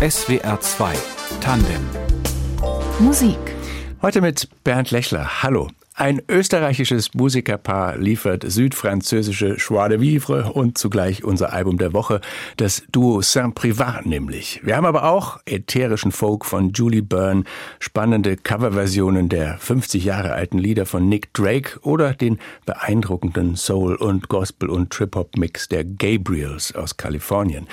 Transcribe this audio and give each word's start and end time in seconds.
SWR 0.00 0.58
2 0.58 0.94
Tandem 1.42 1.86
Musik 3.00 3.36
Heute 4.00 4.22
mit 4.22 4.48
Bernd 4.64 4.90
Lechler. 4.92 5.42
Hallo. 5.42 5.68
Ein 6.00 6.22
österreichisches 6.30 7.12
Musikerpaar 7.12 7.98
liefert 7.98 8.50
südfranzösische 8.50 9.56
Joie 9.56 9.90
de 9.90 10.00
Vivre 10.00 10.50
und 10.54 10.78
zugleich 10.78 11.24
unser 11.24 11.52
Album 11.52 11.76
der 11.76 11.92
Woche, 11.92 12.22
das 12.56 12.84
Duo 12.90 13.20
Saint-Privat 13.20 14.06
nämlich. 14.06 14.62
Wir 14.64 14.78
haben 14.78 14.86
aber 14.86 15.04
auch 15.04 15.40
ätherischen 15.44 16.10
Folk 16.10 16.46
von 16.46 16.72
Julie 16.72 17.02
Byrne, 17.02 17.44
spannende 17.80 18.38
Coverversionen 18.38 19.28
der 19.28 19.58
50 19.58 20.02
Jahre 20.02 20.32
alten 20.32 20.56
Lieder 20.56 20.86
von 20.86 21.06
Nick 21.06 21.34
Drake 21.34 21.78
oder 21.82 22.14
den 22.14 22.38
beeindruckenden 22.64 23.56
Soul- 23.56 23.96
und 23.96 24.30
Gospel- 24.30 24.70
und 24.70 24.88
Trip-Hop-Mix 24.88 25.68
der 25.68 25.84
Gabriels 25.84 26.74
aus 26.74 26.96
Kalifornien. 26.96 27.66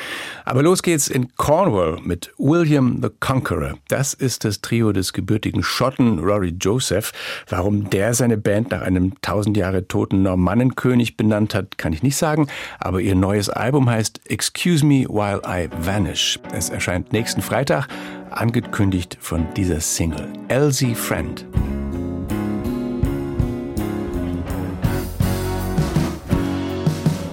Aber 0.44 0.64
los 0.64 0.84
geht's 0.84 1.08
in 1.08 1.34
Cornwall 1.38 2.02
mit 2.04 2.34
William 2.38 3.02
the 3.02 3.10
Conqueror. 3.22 3.78
Das 3.88 4.14
ist 4.14 4.44
das 4.44 4.60
Trio 4.60 4.92
des 4.92 5.14
gebürtigen 5.14 5.64
Schotten 5.64 6.20
Rory 6.20 6.54
Joseph. 6.60 7.14
Warum 7.48 7.90
der 7.90 8.17
seine 8.18 8.38
Band 8.38 8.72
nach 8.72 8.82
einem 8.82 9.14
tausend 9.22 9.56
Jahre 9.58 9.88
toten 9.88 10.24
Normannenkönig 10.24 11.18
benannt 11.18 11.56
hat, 11.56 11.78
kann 11.78 11.94
ich 11.94 12.04
nicht 12.04 12.18
sagen, 12.18 12.48
aber 12.80 13.00
ihr 13.00 13.16
neues 13.16 13.50
Album 13.50 13.90
heißt 13.90 14.22
Excuse 14.30 14.86
Me 14.86 15.06
While 15.08 15.42
I 15.48 15.70
Vanish. 15.86 16.40
Es 16.54 16.70
erscheint 16.70 17.14
nächsten 17.14 17.42
Freitag, 17.42 17.88
angekündigt 18.32 19.18
von 19.20 19.46
dieser 19.56 19.80
Single. 19.80 20.28
Elsie 20.48 20.96
Friend. 20.96 21.46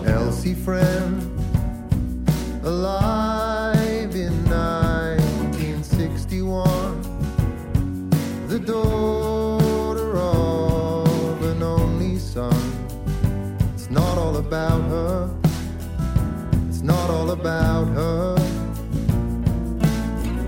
Elsie 0.05 0.55
Friend, 0.55 1.23
alive 2.63 3.14
about 17.45 17.89
her. 17.89 18.37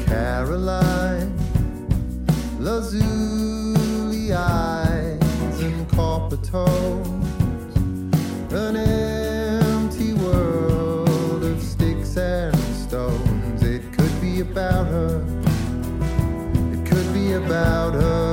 Caroline, 0.06 1.30
lazuli 2.58 4.32
eyes 4.32 5.60
and 5.60 5.86
copper 5.90 6.38
toes 6.38 7.06
an 8.50 8.76
empty 8.76 10.14
world 10.14 11.44
of 11.44 11.62
sticks 11.62 12.16
and 12.16 12.56
stones. 12.74 13.62
It 13.62 13.82
could 13.92 14.18
be 14.22 14.40
about 14.40 14.86
her. 14.86 15.22
It 16.72 16.86
could 16.86 17.12
be 17.12 17.34
about 17.34 17.92
her. 17.92 18.25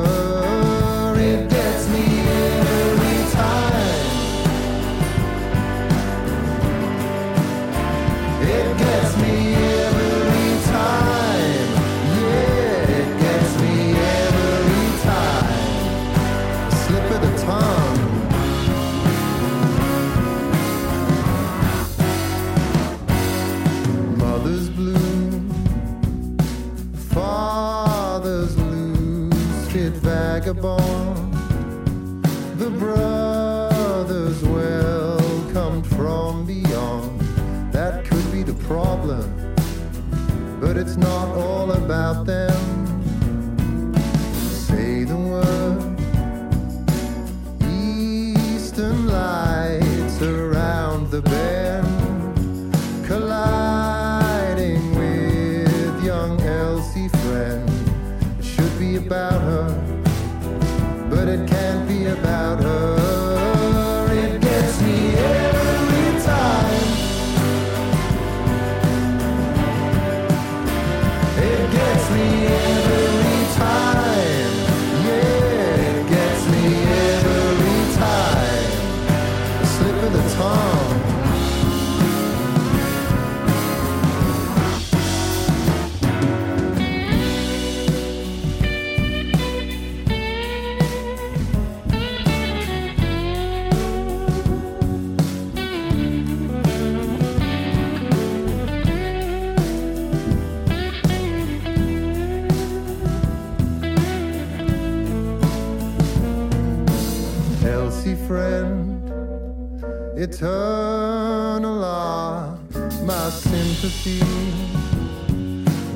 Eternal 110.15 111.83
are 111.83 112.57
my 113.03 113.29
sympathy. 113.29 114.19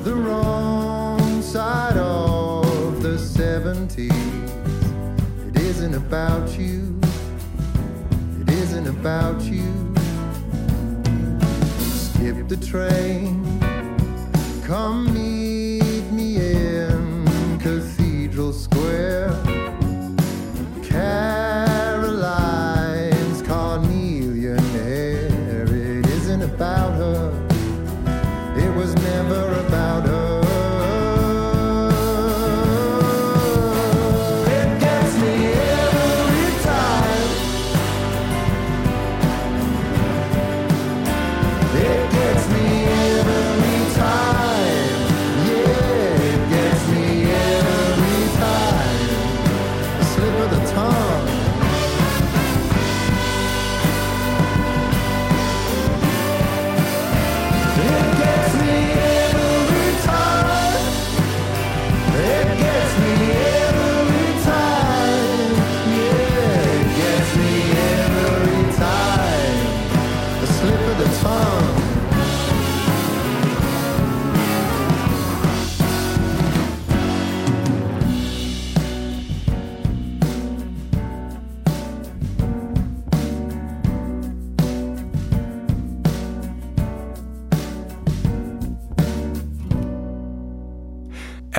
The 0.03 0.15
wrong 0.15 1.41
side 1.41 1.97
of 1.97 3.03
the 3.03 3.17
70s. 3.17 4.11
It 5.47 5.57
isn't 5.61 5.93
about 5.93 6.57
you, 6.57 6.99
it 8.41 8.49
isn't 8.49 8.87
about 8.87 9.41
you. 9.43 9.93
Skip 11.79 12.47
the 12.47 12.57
train, 12.57 13.43
come 14.65 15.13
meet 15.13 15.36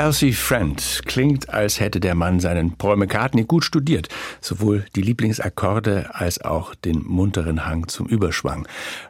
Elsie 0.08 0.32
Friend 0.32 1.02
klingt, 1.04 1.50
als 1.50 1.80
hätte 1.80 2.00
der 2.00 2.14
Mann 2.14 2.40
seinen 2.40 2.78
Paul 2.78 2.96
McCartney 2.96 3.44
gut 3.44 3.62
studiert, 3.62 4.08
sowohl 4.40 4.86
die 4.96 5.02
Lieblingsakkorde 5.02 6.08
als 6.14 6.40
auch 6.40 6.74
den 6.74 7.02
munteren 7.04 7.66
Hang 7.66 7.88
zum 7.88 8.06
Überschwang. 8.06 8.66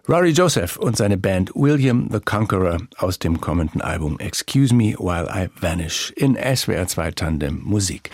Rory 0.08 0.30
Joseph 0.30 0.76
und 0.76 0.96
seine 0.96 1.16
Band 1.16 1.52
William 1.54 2.08
the 2.10 2.18
Conqueror 2.18 2.78
aus 2.96 3.20
dem 3.20 3.40
kommenden 3.40 3.80
Album 3.80 4.18
Excuse 4.18 4.74
Me 4.74 4.96
While 4.98 5.28
I 5.32 5.48
Vanish 5.60 6.10
in 6.16 6.34
SWR 6.34 6.88
2 6.88 7.12
Tandem 7.12 7.60
Musik. 7.62 8.10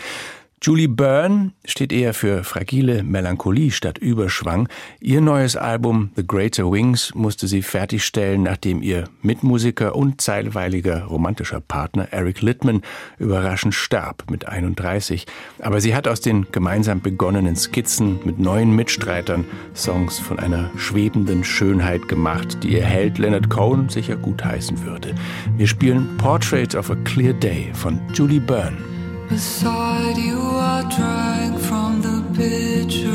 Julie 0.61 0.87
Byrne 0.87 1.51
steht 1.65 1.91
eher 1.91 2.13
für 2.13 2.43
fragile 2.43 3.03
Melancholie 3.03 3.71
statt 3.71 3.97
Überschwang. 3.97 4.69
Ihr 5.01 5.19
neues 5.19 5.57
Album 5.57 6.11
The 6.15 6.25
Greater 6.25 6.71
Wings 6.71 7.13
musste 7.13 7.47
sie 7.47 7.61
fertigstellen, 7.61 8.43
nachdem 8.43 8.81
ihr 8.81 9.03
Mitmusiker 9.21 9.95
und 9.95 10.21
zeitweiliger 10.21 11.03
romantischer 11.03 11.59
Partner 11.59 12.07
Eric 12.11 12.41
Littman 12.41 12.81
überraschend 13.19 13.75
starb 13.75 14.31
mit 14.31 14.47
31. 14.47 15.27
Aber 15.59 15.81
sie 15.81 15.93
hat 15.93 16.07
aus 16.07 16.21
den 16.21 16.47
gemeinsam 16.51 17.01
begonnenen 17.01 17.57
Skizzen 17.57 18.19
mit 18.23 18.39
neuen 18.39 18.73
Mitstreitern 18.75 19.45
Songs 19.75 20.17
von 20.19 20.39
einer 20.39 20.71
schwebenden 20.77 21.43
Schönheit 21.43 22.07
gemacht, 22.07 22.63
die 22.63 22.69
ihr 22.69 22.85
Held 22.85 23.17
Leonard 23.17 23.49
Cohen 23.49 23.89
sicher 23.89 24.15
gutheißen 24.15 24.83
würde. 24.85 25.13
Wir 25.57 25.67
spielen 25.67 26.15
Portrait 26.17 26.73
of 26.75 26.89
a 26.89 26.95
Clear 27.03 27.33
Day 27.33 27.71
von 27.73 27.99
Julie 28.13 28.39
Byrne. 28.39 28.94
Beside 29.27 30.17
you, 30.17 30.39
I 30.39 30.83
drank 30.95 31.59
from 31.59 32.01
the 32.01 32.23
pitcher 32.35 33.14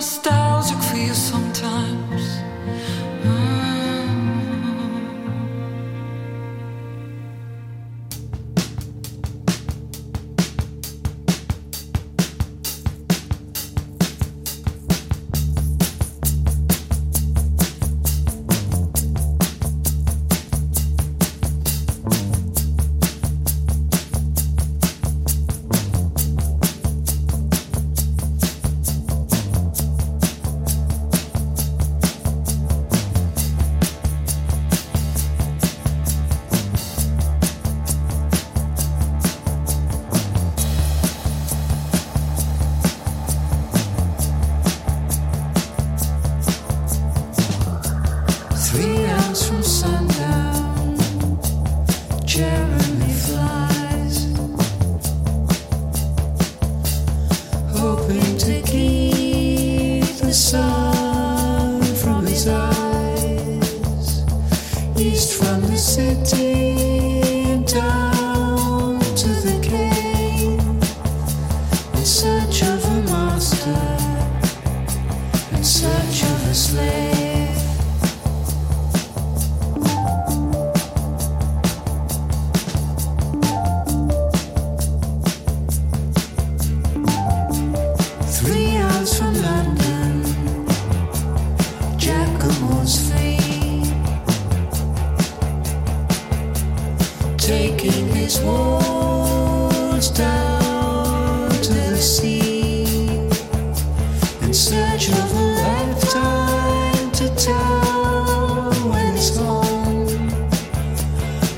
get 0.00 0.06
so 0.06 0.39
taking 97.50 98.06
his 98.14 98.40
walls 98.42 100.08
down 100.10 101.50
to 101.50 101.72
the 101.72 101.96
sea 101.96 102.84
in 104.42 104.54
search 104.54 105.08
of 105.08 105.32
a 105.34 105.44
lifetime 105.66 107.10
to 107.10 107.26
tell 107.34 108.70
when 108.92 109.16
he's 109.16 109.36
home, 109.36 110.28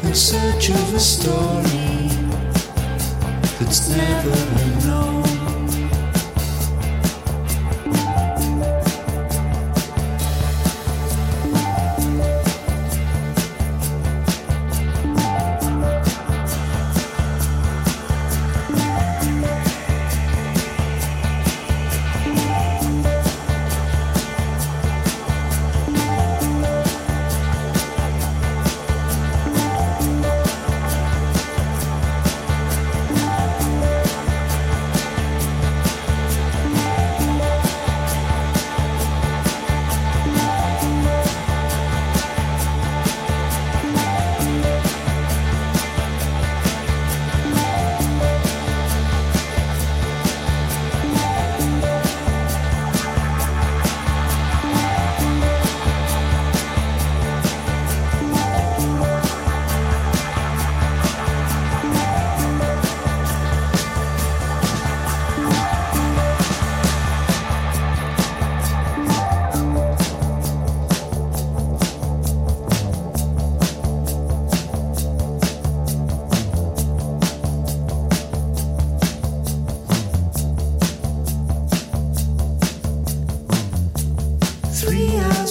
in 0.02 0.14
search 0.14 0.70
of 0.70 0.94
a 0.94 0.98
story 0.98 2.08
that's 3.58 3.90
never 3.90 4.51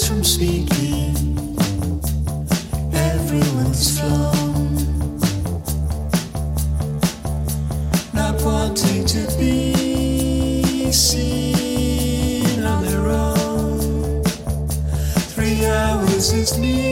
From 0.07 0.23
speaking, 0.23 1.15
everyone's 2.93 3.99
flown. 3.99 5.19
Not 8.13 8.41
wanting 8.43 9.05
to 9.05 9.37
be 9.37 10.91
seen 10.91 12.63
on 12.63 12.83
their 12.83 13.07
own. 13.07 14.23
Three 15.33 15.65
hours 15.65 16.33
is 16.33 16.57
needed 16.57 16.90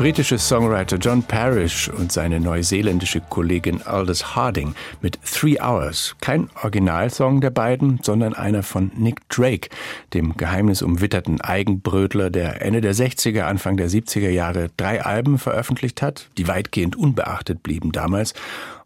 britische 0.00 0.38
Songwriter 0.38 0.96
John 0.96 1.22
Parrish 1.22 1.90
und 1.90 2.10
seine 2.10 2.40
neuseeländische 2.40 3.20
Kollegin 3.20 3.82
Aldous 3.82 4.34
Harding 4.34 4.74
mit 5.02 5.18
Three 5.22 5.60
Hours. 5.60 6.16
Kein 6.22 6.48
Originalsong 6.62 7.42
der 7.42 7.50
beiden, 7.50 7.98
sondern 8.02 8.32
einer 8.32 8.62
von 8.62 8.90
Nick 8.96 9.28
Drake, 9.28 9.68
dem 10.14 10.38
geheimnisumwitterten 10.38 11.42
Eigenbrötler, 11.42 12.30
der 12.30 12.62
Ende 12.62 12.80
der 12.80 12.94
60er, 12.94 13.42
Anfang 13.42 13.76
der 13.76 13.90
70er 13.90 14.30
Jahre 14.30 14.70
drei 14.78 15.04
Alben 15.04 15.36
veröffentlicht 15.36 16.00
hat, 16.00 16.30
die 16.38 16.48
weitgehend 16.48 16.96
unbeachtet 16.96 17.62
blieben 17.62 17.92
damals 17.92 18.32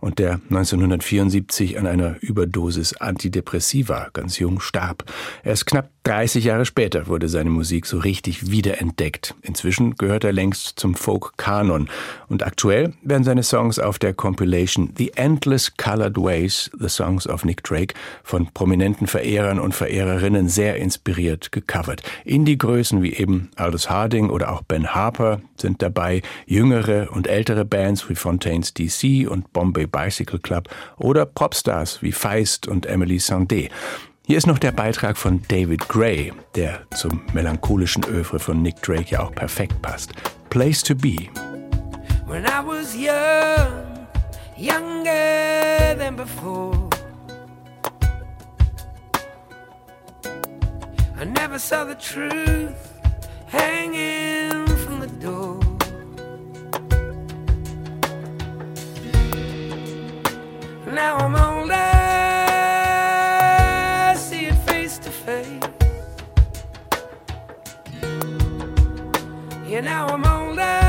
und 0.05 0.19
der 0.19 0.35
1974 0.51 1.79
an 1.79 1.87
einer 1.87 2.17
Überdosis 2.21 2.95
Antidepressiva 2.95 4.11
ganz 4.13 4.39
jung 4.39 4.61
starb. 4.61 5.11
Erst 5.43 5.65
knapp 5.65 5.89
30 6.05 6.45
Jahre 6.45 6.67
später 6.67 7.07
wurde 7.07 7.31
seine 7.31 7.49
Musik 7.49 7.87
so 7.87 7.97
richtig 7.97 8.51
wiederentdeckt. 8.51 9.35
Inzwischen 9.41 9.95
gehört 9.95 10.25
er 10.25 10.35
längst 10.35 10.79
zum 10.79 10.95
Folk-Kanon 10.95 11.89
und 12.29 12.43
aktuell 12.43 12.93
werden 13.03 13.25
seine 13.25 13.43
Songs 13.43 13.79
auf 13.79 13.99
der 13.99 14.13
Compilation 14.13 14.93
The 14.99 15.13
Endless 15.15 15.75
Colored 15.79 16.19
Ways, 16.19 16.71
The 16.79 16.91
Songs 16.91 17.27
of 17.27 17.47
Nick 17.47 17.65
Drake, 17.65 17.95
von 18.23 18.49
prominenten 18.53 19.07
Verehrern 19.07 19.59
und 19.59 19.75
Verehrerinnen 19.75 20.51
sehr 20.51 20.77
inspiriert 20.77 21.51
gecovert. 21.53 22.03
Indie-Größen 22.27 23.03
wie 23.03 23.15
eben 23.15 23.49
Aldous 23.57 23.89
Harding 23.89 24.29
oder 24.29 24.53
auch 24.53 24.61
Ben 24.61 24.95
Harper 24.95 25.41
sind 25.57 25.81
dabei, 25.81 26.21
jüngere 26.45 27.11
und 27.13 27.29
ältere 27.29 27.65
Bands 27.65 28.11
wie 28.11 28.15
Fontaines 28.15 28.75
DC 28.75 29.27
und 29.27 29.55
Bombay 29.55 29.87
Bicycle 29.95 30.41
Club 30.41 30.69
oder 30.97 31.25
Popstars 31.25 32.03
wie 32.03 32.11
Feist 32.11 32.67
und 32.67 32.85
Emily 32.87 33.19
Sandé. 33.19 33.71
Hier 34.27 34.39
ist 34.39 34.47
noch 34.49 34.59
der 34.59 34.73
Beitrag 34.73 35.17
von 35.17 35.43
David 35.49 35.89
Gray, 35.89 36.33
der 36.57 36.81
zum 36.97 37.23
melancholischen 37.33 38.03
Övre 38.05 38.41
von 38.41 38.61
Nick 38.61 38.83
Drake 38.83 39.11
ja 39.11 39.21
auch 39.21 39.33
perfekt 39.33 39.81
passt. 39.83 40.13
Place 40.51 40.83
to 40.83 40.97
be. 40.97 41.29
When 42.27 42.45
I 42.45 42.61
was 42.67 42.97
young, 42.97 44.09
younger 44.57 45.95
than 45.97 46.17
before. 46.17 46.73
I 51.17 51.25
never 51.25 51.59
saw 51.59 51.85
the 51.85 51.95
truth 51.95 52.75
hanging 53.47 54.67
from 54.79 55.01
the 55.01 55.09
door. 55.25 55.64
Now 60.95 61.17
I'm 61.17 61.35
older, 61.35 61.75
see 64.17 64.47
it 64.47 64.55
face 64.69 64.97
to 64.99 65.11
face. 65.11 65.61
Yeah, 69.67 69.81
now 69.81 70.07
I'm 70.07 70.25
older, 70.25 70.84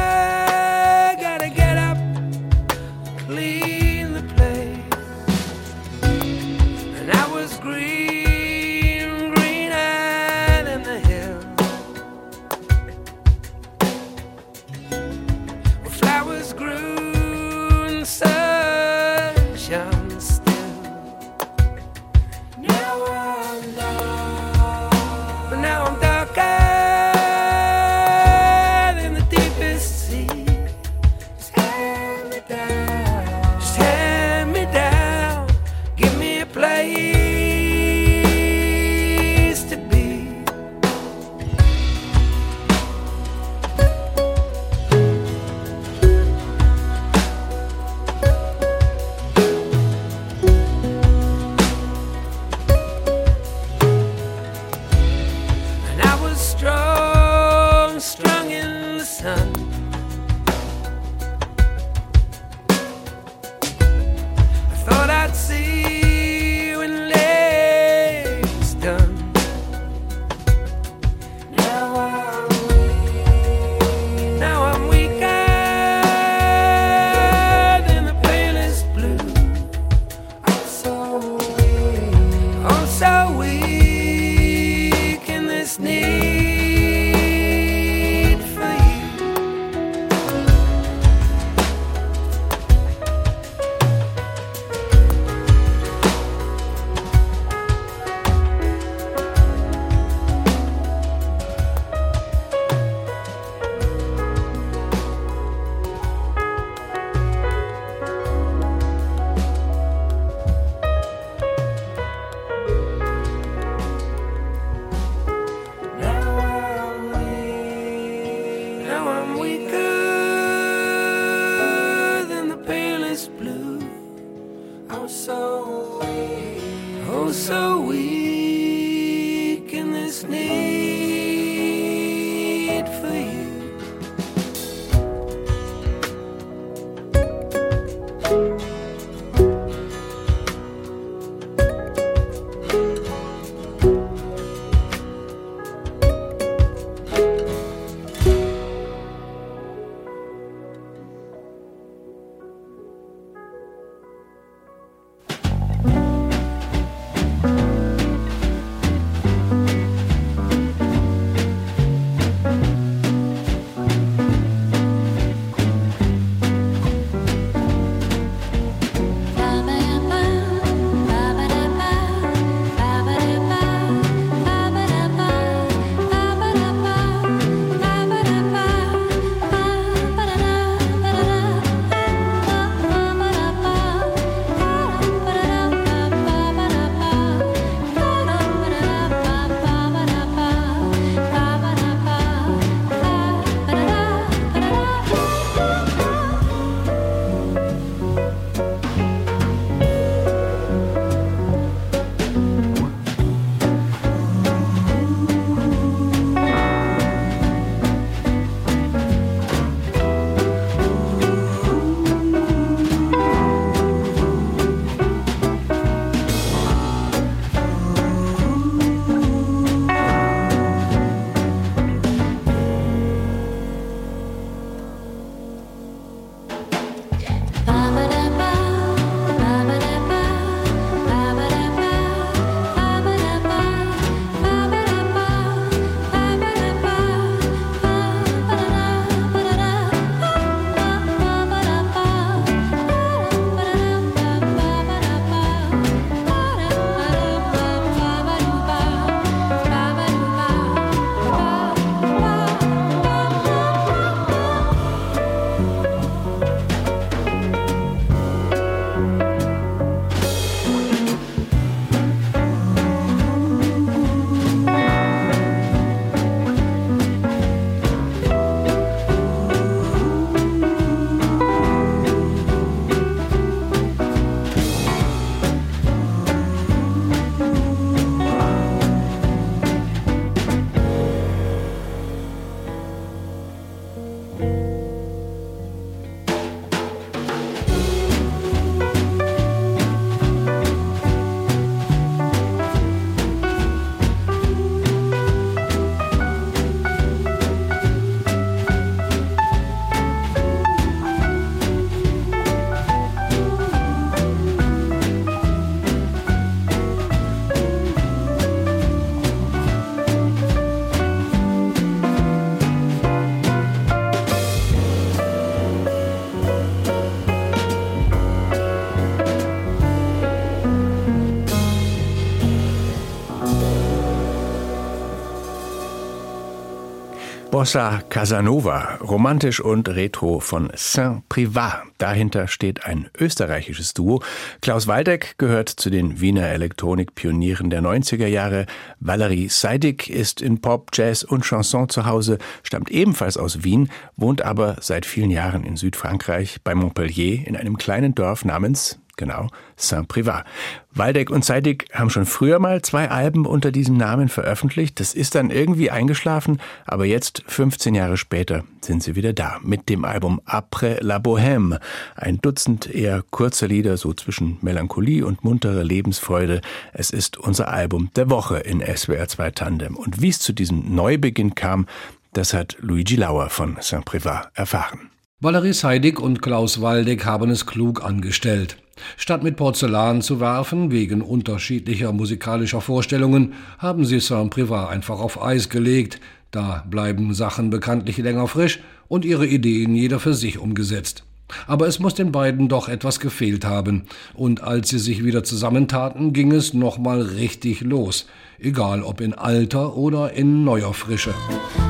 Bossa 327.65 328.03
Casanova, 328.09 328.99
romantisch 329.01 329.59
und 329.59 329.89
retro 329.89 330.39
von 330.39 330.71
Saint-Privat. 330.75 331.81
Dahinter 331.97 332.47
steht 332.47 332.85
ein 332.85 333.09
österreichisches 333.19 333.95
Duo. 333.95 334.21
Klaus 334.61 334.85
Waldeck 334.85 335.33
gehört 335.39 335.69
zu 335.69 335.89
den 335.89 336.21
Wiener 336.21 336.47
Elektronikpionieren 336.49 337.71
der 337.71 337.81
90er 337.81 338.27
Jahre. 338.27 338.67
Valerie 338.99 339.49
Seidig 339.49 340.11
ist 340.11 340.43
in 340.43 340.61
Pop, 340.61 340.91
Jazz 340.93 341.23
und 341.23 341.43
Chanson 341.43 341.89
zu 341.89 342.05
Hause, 342.05 342.37
stammt 342.61 342.91
ebenfalls 342.91 343.35
aus 343.35 343.63
Wien, 343.63 343.89
wohnt 344.15 344.43
aber 344.43 344.75
seit 344.81 345.07
vielen 345.07 345.31
Jahren 345.31 345.63
in 345.63 345.75
Südfrankreich 345.75 346.59
bei 346.63 346.75
Montpellier 346.75 347.47
in 347.47 347.55
einem 347.55 347.77
kleinen 347.77 348.13
Dorf 348.13 348.45
namens 348.45 348.99
Genau, 349.17 349.47
Saint-Privat. 349.77 350.45
Waldeck 350.91 351.29
und 351.29 351.45
Seidig 351.45 351.85
haben 351.93 352.09
schon 352.09 352.25
früher 352.25 352.59
mal 352.59 352.81
zwei 352.81 353.09
Alben 353.09 353.45
unter 353.45 353.71
diesem 353.71 353.95
Namen 353.95 354.27
veröffentlicht. 354.27 354.99
Das 354.99 355.13
ist 355.13 355.35
dann 355.35 355.51
irgendwie 355.51 355.89
eingeschlafen, 355.89 356.59
aber 356.85 357.05
jetzt, 357.05 357.43
15 357.47 357.95
Jahre 357.95 358.17
später, 358.17 358.63
sind 358.81 359.03
sie 359.03 359.15
wieder 359.15 359.33
da 359.33 359.59
mit 359.63 359.87
dem 359.89 360.03
Album 360.03 360.41
Après 360.45 361.01
la 361.01 361.17
Bohème. 361.17 361.79
Ein 362.15 362.39
Dutzend 362.41 362.93
eher 362.93 363.23
kurzer 363.29 363.67
Lieder, 363.67 363.97
so 363.97 364.13
zwischen 364.13 364.57
Melancholie 364.61 365.25
und 365.25 365.43
munterer 365.43 365.83
Lebensfreude. 365.83 366.61
Es 366.93 367.09
ist 367.09 367.37
unser 367.37 367.69
Album 367.69 368.09
der 368.15 368.29
Woche 368.29 368.57
in 368.57 368.81
SWR 368.81 369.27
2 369.27 369.51
Tandem. 369.51 369.95
Und 369.95 370.21
wie 370.21 370.29
es 370.29 370.39
zu 370.39 370.51
diesem 370.51 370.93
Neubeginn 370.93 371.55
kam, 371.55 371.87
das 372.33 372.53
hat 372.53 372.75
Luigi 372.79 373.15
Lauer 373.15 373.49
von 373.49 373.77
Saint-Privat 373.79 374.51
erfahren. 374.53 375.09
Valerie 375.41 375.73
Seidig 375.73 376.19
und 376.19 376.41
Klaus 376.41 376.81
Waldeck 376.81 377.25
haben 377.25 377.49
es 377.49 377.65
klug 377.65 378.03
angestellt. 378.03 378.77
Statt 379.17 379.43
mit 379.43 379.57
Porzellan 379.57 380.21
zu 380.21 380.39
werfen, 380.39 380.91
wegen 380.91 381.21
unterschiedlicher 381.21 382.11
musikalischer 382.13 382.81
Vorstellungen, 382.81 383.53
haben 383.77 384.05
sie 384.05 384.19
Saint-Privat 384.19 384.89
einfach 384.89 385.19
auf 385.19 385.41
Eis 385.41 385.69
gelegt. 385.69 386.19
Da 386.51 386.85
bleiben 386.89 387.33
Sachen 387.33 387.69
bekanntlich 387.69 388.17
länger 388.17 388.47
frisch 388.47 388.79
und 389.07 389.25
ihre 389.25 389.47
Ideen 389.47 389.95
jeder 389.95 390.19
für 390.19 390.33
sich 390.33 390.57
umgesetzt. 390.59 391.23
Aber 391.67 391.87
es 391.87 391.99
muss 391.99 392.15
den 392.15 392.31
beiden 392.31 392.69
doch 392.69 392.89
etwas 392.89 393.19
gefehlt 393.19 393.65
haben. 393.65 394.05
Und 394.33 394.63
als 394.63 394.89
sie 394.89 394.99
sich 394.99 395.23
wieder 395.23 395.43
zusammentaten, 395.43 396.33
ging 396.33 396.51
es 396.51 396.73
nochmal 396.73 397.21
richtig 397.21 397.81
los. 397.81 398.25
Egal 398.57 399.03
ob 399.03 399.21
in 399.21 399.33
alter 399.33 399.95
oder 399.95 400.33
in 400.33 400.63
neuer 400.63 400.93
Frische. 400.93 401.33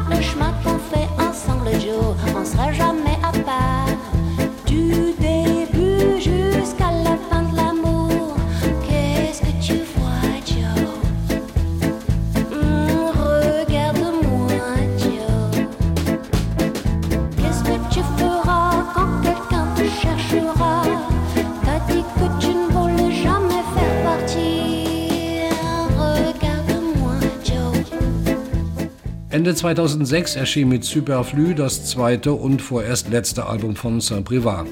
Le 0.09 0.74
Ende 29.35 29.53
2006 29.53 30.37
erschien 30.37 30.69
mit 30.69 30.85
Superflu 30.85 31.53
das 31.53 31.83
zweite 31.83 32.31
und 32.31 32.61
vorerst 32.61 33.09
letzte 33.09 33.45
Album 33.47 33.75
von 33.75 33.99
Saint-Privat. 33.99 34.65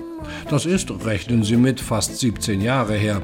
Das 0.50 0.66
ist, 0.66 0.90
rechnen 1.06 1.44
Sie 1.44 1.58
mit, 1.58 1.82
fast 1.82 2.18
17 2.18 2.62
Jahre 2.62 2.94
her. 2.94 3.24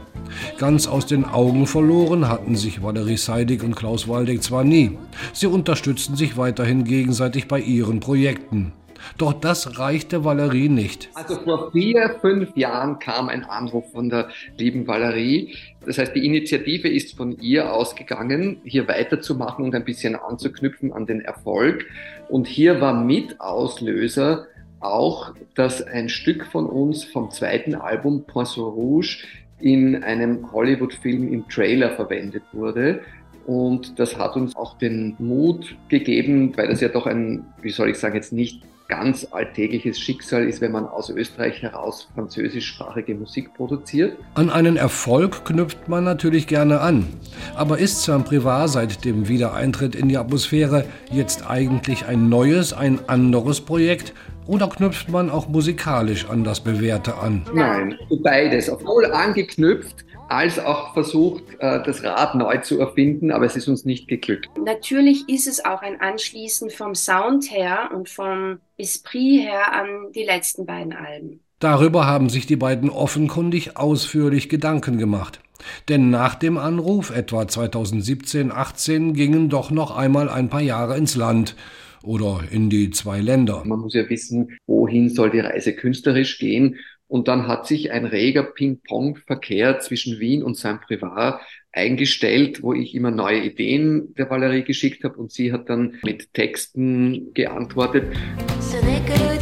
Ganz 0.57 0.85
aus 0.85 1.05
den 1.05 1.23
Augen 1.23 1.65
verloren 1.65 2.27
hatten 2.27 2.57
sich 2.57 2.83
Valerie 2.83 3.15
Seidig 3.15 3.63
und 3.63 3.77
Klaus 3.77 4.09
Waldeck 4.09 4.43
zwar 4.43 4.65
nie. 4.65 4.97
Sie 5.31 5.47
unterstützten 5.47 6.17
sich 6.17 6.35
weiterhin 6.35 6.83
gegenseitig 6.83 7.47
bei 7.47 7.61
ihren 7.61 8.01
Projekten. 8.01 8.73
Doch 9.17 9.31
das 9.31 9.79
reichte 9.79 10.25
Valerie 10.25 10.67
nicht. 10.67 11.09
Also 11.13 11.39
vor 11.41 11.71
vier, 11.71 12.17
fünf 12.19 12.55
Jahren 12.57 12.99
kam 12.99 13.29
ein 13.29 13.45
Anruf 13.45 13.91
von 13.91 14.09
der 14.09 14.27
lieben 14.57 14.87
Valerie. 14.87 15.55
Das 15.89 15.97
heißt, 15.97 16.13
die 16.13 16.23
Initiative 16.23 16.87
ist 16.87 17.17
von 17.17 17.39
ihr 17.39 17.73
ausgegangen, 17.73 18.61
hier 18.63 18.87
weiterzumachen 18.87 19.65
und 19.65 19.73
ein 19.73 19.85
bisschen 19.85 20.15
anzuknüpfen 20.15 20.93
an 20.93 21.07
den 21.07 21.19
Erfolg. 21.19 21.87
Und 22.27 22.45
hier 22.45 22.79
war 22.79 22.93
mit 22.93 23.41
Auslöser 23.41 24.45
auch, 24.81 25.33
dass 25.55 25.81
ein 25.81 26.07
Stück 26.07 26.45
von 26.45 26.67
uns 26.67 27.05
vom 27.05 27.31
zweiten 27.31 27.73
Album 27.73 28.25
Poisson 28.27 28.71
Rouge 28.71 29.23
in 29.59 30.03
einem 30.03 30.51
Hollywood-Film 30.51 31.33
im 31.33 31.49
Trailer 31.49 31.89
verwendet 31.95 32.43
wurde. 32.53 33.01
Und 33.49 33.97
das 33.97 34.15
hat 34.15 34.35
uns 34.35 34.55
auch 34.55 34.77
den 34.77 35.15
Mut 35.17 35.75
gegeben, 35.87 36.55
weil 36.55 36.67
das 36.67 36.81
ja 36.81 36.87
doch 36.87 37.07
ein, 37.07 37.45
wie 37.63 37.71
soll 37.71 37.89
ich 37.89 37.97
sagen, 37.97 38.13
jetzt 38.13 38.31
nicht 38.31 38.61
ganz 38.87 39.25
alltägliches 39.31 39.99
Schicksal 39.99 40.47
ist, 40.47 40.61
wenn 40.61 40.71
man 40.71 40.85
aus 40.85 41.09
Österreich 41.09 41.63
heraus 41.63 42.07
französischsprachige 42.13 43.15
Musik 43.15 43.55
produziert. 43.55 44.19
An 44.35 44.51
einen 44.51 44.77
Erfolg 44.77 45.45
knüpft 45.45 45.87
man 45.87 46.03
natürlich 46.03 46.45
gerne 46.45 46.81
an. 46.81 47.07
Aber 47.55 47.79
ist 47.79 48.03
Saint-Privat 48.03 48.69
seit 48.69 49.03
dem 49.03 49.27
Wiedereintritt 49.27 49.95
in 49.95 50.09
die 50.09 50.17
Atmosphäre 50.17 50.85
jetzt 51.11 51.49
eigentlich 51.49 52.05
ein 52.05 52.29
neues, 52.29 52.71
ein 52.71 52.99
anderes 53.07 53.61
Projekt? 53.61 54.13
Oder 54.45 54.67
knüpft 54.67 55.09
man 55.09 55.31
auch 55.31 55.47
musikalisch 55.47 56.29
an 56.29 56.43
das 56.43 56.59
Bewährte 56.59 57.17
an? 57.17 57.41
Nein, 57.51 57.95
beides. 58.23 58.67
Sowohl 58.67 59.05
angeknüpft 59.05 60.05
als 60.29 60.59
auch 60.59 60.93
versucht, 60.93 61.43
äh, 61.59 61.81
das 61.83 62.03
Rad 62.03 62.35
neu 62.35 62.57
zu 62.57 62.79
erfinden, 62.79 63.31
aber 63.31 63.45
es 63.45 63.55
ist 63.55 63.67
uns 63.67 63.85
nicht 63.85 64.07
geglückt. 64.07 64.47
Natürlich 64.63 65.27
ist 65.27 65.47
es 65.47 65.63
auch 65.65 65.81
ein 65.81 65.99
Anschließen 65.99 66.69
vom 66.69 66.95
Sound 66.95 67.51
her 67.51 67.89
und 67.93 68.09
vom 68.09 68.59
Esprit 68.77 69.41
her 69.41 69.73
an 69.73 70.11
die 70.13 70.23
letzten 70.23 70.65
beiden 70.65 70.93
Alben. 70.93 71.41
Darüber 71.59 72.05
haben 72.05 72.29
sich 72.29 72.45
die 72.45 72.55
beiden 72.55 72.89
offenkundig 72.89 73.75
ausführlich 73.75 74.47
Gedanken 74.47 74.97
gemacht. 74.97 75.41
Denn 75.89 76.09
nach 76.09 76.35
dem 76.35 76.57
Anruf, 76.57 77.09
etwa 77.09 77.41
2017-18, 77.41 79.13
gingen 79.13 79.49
doch 79.49 79.71
noch 79.71 79.95
einmal 79.95 80.29
ein 80.29 80.49
paar 80.49 80.61
Jahre 80.61 80.97
ins 80.97 81.15
Land 81.15 81.55
oder 82.01 82.41
in 82.49 82.69
die 82.69 82.91
zwei 82.91 83.19
Länder. 83.19 83.63
Man 83.65 83.79
muss 83.79 83.93
ja 83.93 84.09
wissen, 84.09 84.57
wohin 84.67 85.09
soll 85.09 85.31
die 85.31 85.41
Reise 85.41 85.73
künstlerisch 85.73 86.39
gehen. 86.39 86.77
Und 87.09 87.27
dann 87.27 87.47
hat 87.47 87.65
sich 87.65 87.91
ein 87.91 88.05
reger 88.05 88.43
Ping-Pong-Verkehr 88.43 89.79
zwischen 89.79 90.19
Wien 90.19 90.43
und 90.43 90.55
Saint-Privat 90.55 91.41
eingestellt, 91.71 92.61
wo 92.61 92.73
ich 92.73 92.93
immer 92.93 93.09
neue 93.09 93.43
Ideen 93.43 94.13
der 94.13 94.29
Valerie 94.29 94.63
geschickt 94.63 95.03
habe 95.03 95.17
und 95.17 95.31
sie 95.31 95.51
hat 95.51 95.69
dann 95.69 95.95
mit 96.03 96.33
Texten 96.33 97.33
geantwortet. 97.33 98.15
Ce 98.61 99.38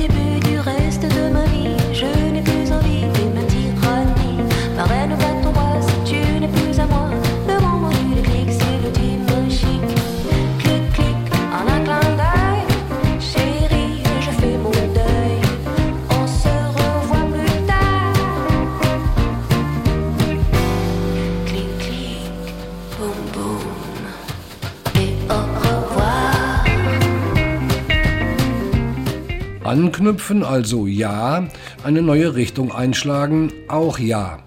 Anknüpfen 29.67 30.43
also 30.43 30.87
ja, 30.87 31.49
eine 31.83 32.01
neue 32.01 32.35
Richtung 32.35 32.71
einschlagen 32.71 33.51
auch 33.67 33.99
ja. 33.99 34.39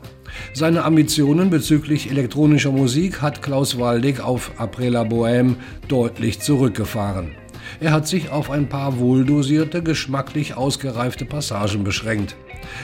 Seine 0.55 0.85
Ambitionen 0.85 1.51
bezüglich 1.51 2.11
elektronischer 2.11 2.73
Musik 2.73 3.21
hat 3.21 3.43
Klaus 3.43 3.79
Waldeck 3.79 4.21
auf 4.21 4.53
Après 4.59 4.89
la 4.89 5.03
Bohème 5.03 5.57
deutlich 5.89 6.41
zurückgefahren. 6.41 7.33
Er 7.81 7.93
hat 7.93 8.09
sich 8.09 8.31
auf 8.31 8.51
ein 8.51 8.69
paar 8.69 8.99
wohldosierte, 8.99 9.83
geschmacklich 9.83 10.57
ausgereifte 10.57 11.27
Passagen 11.27 11.85
beschränkt. 11.85 12.35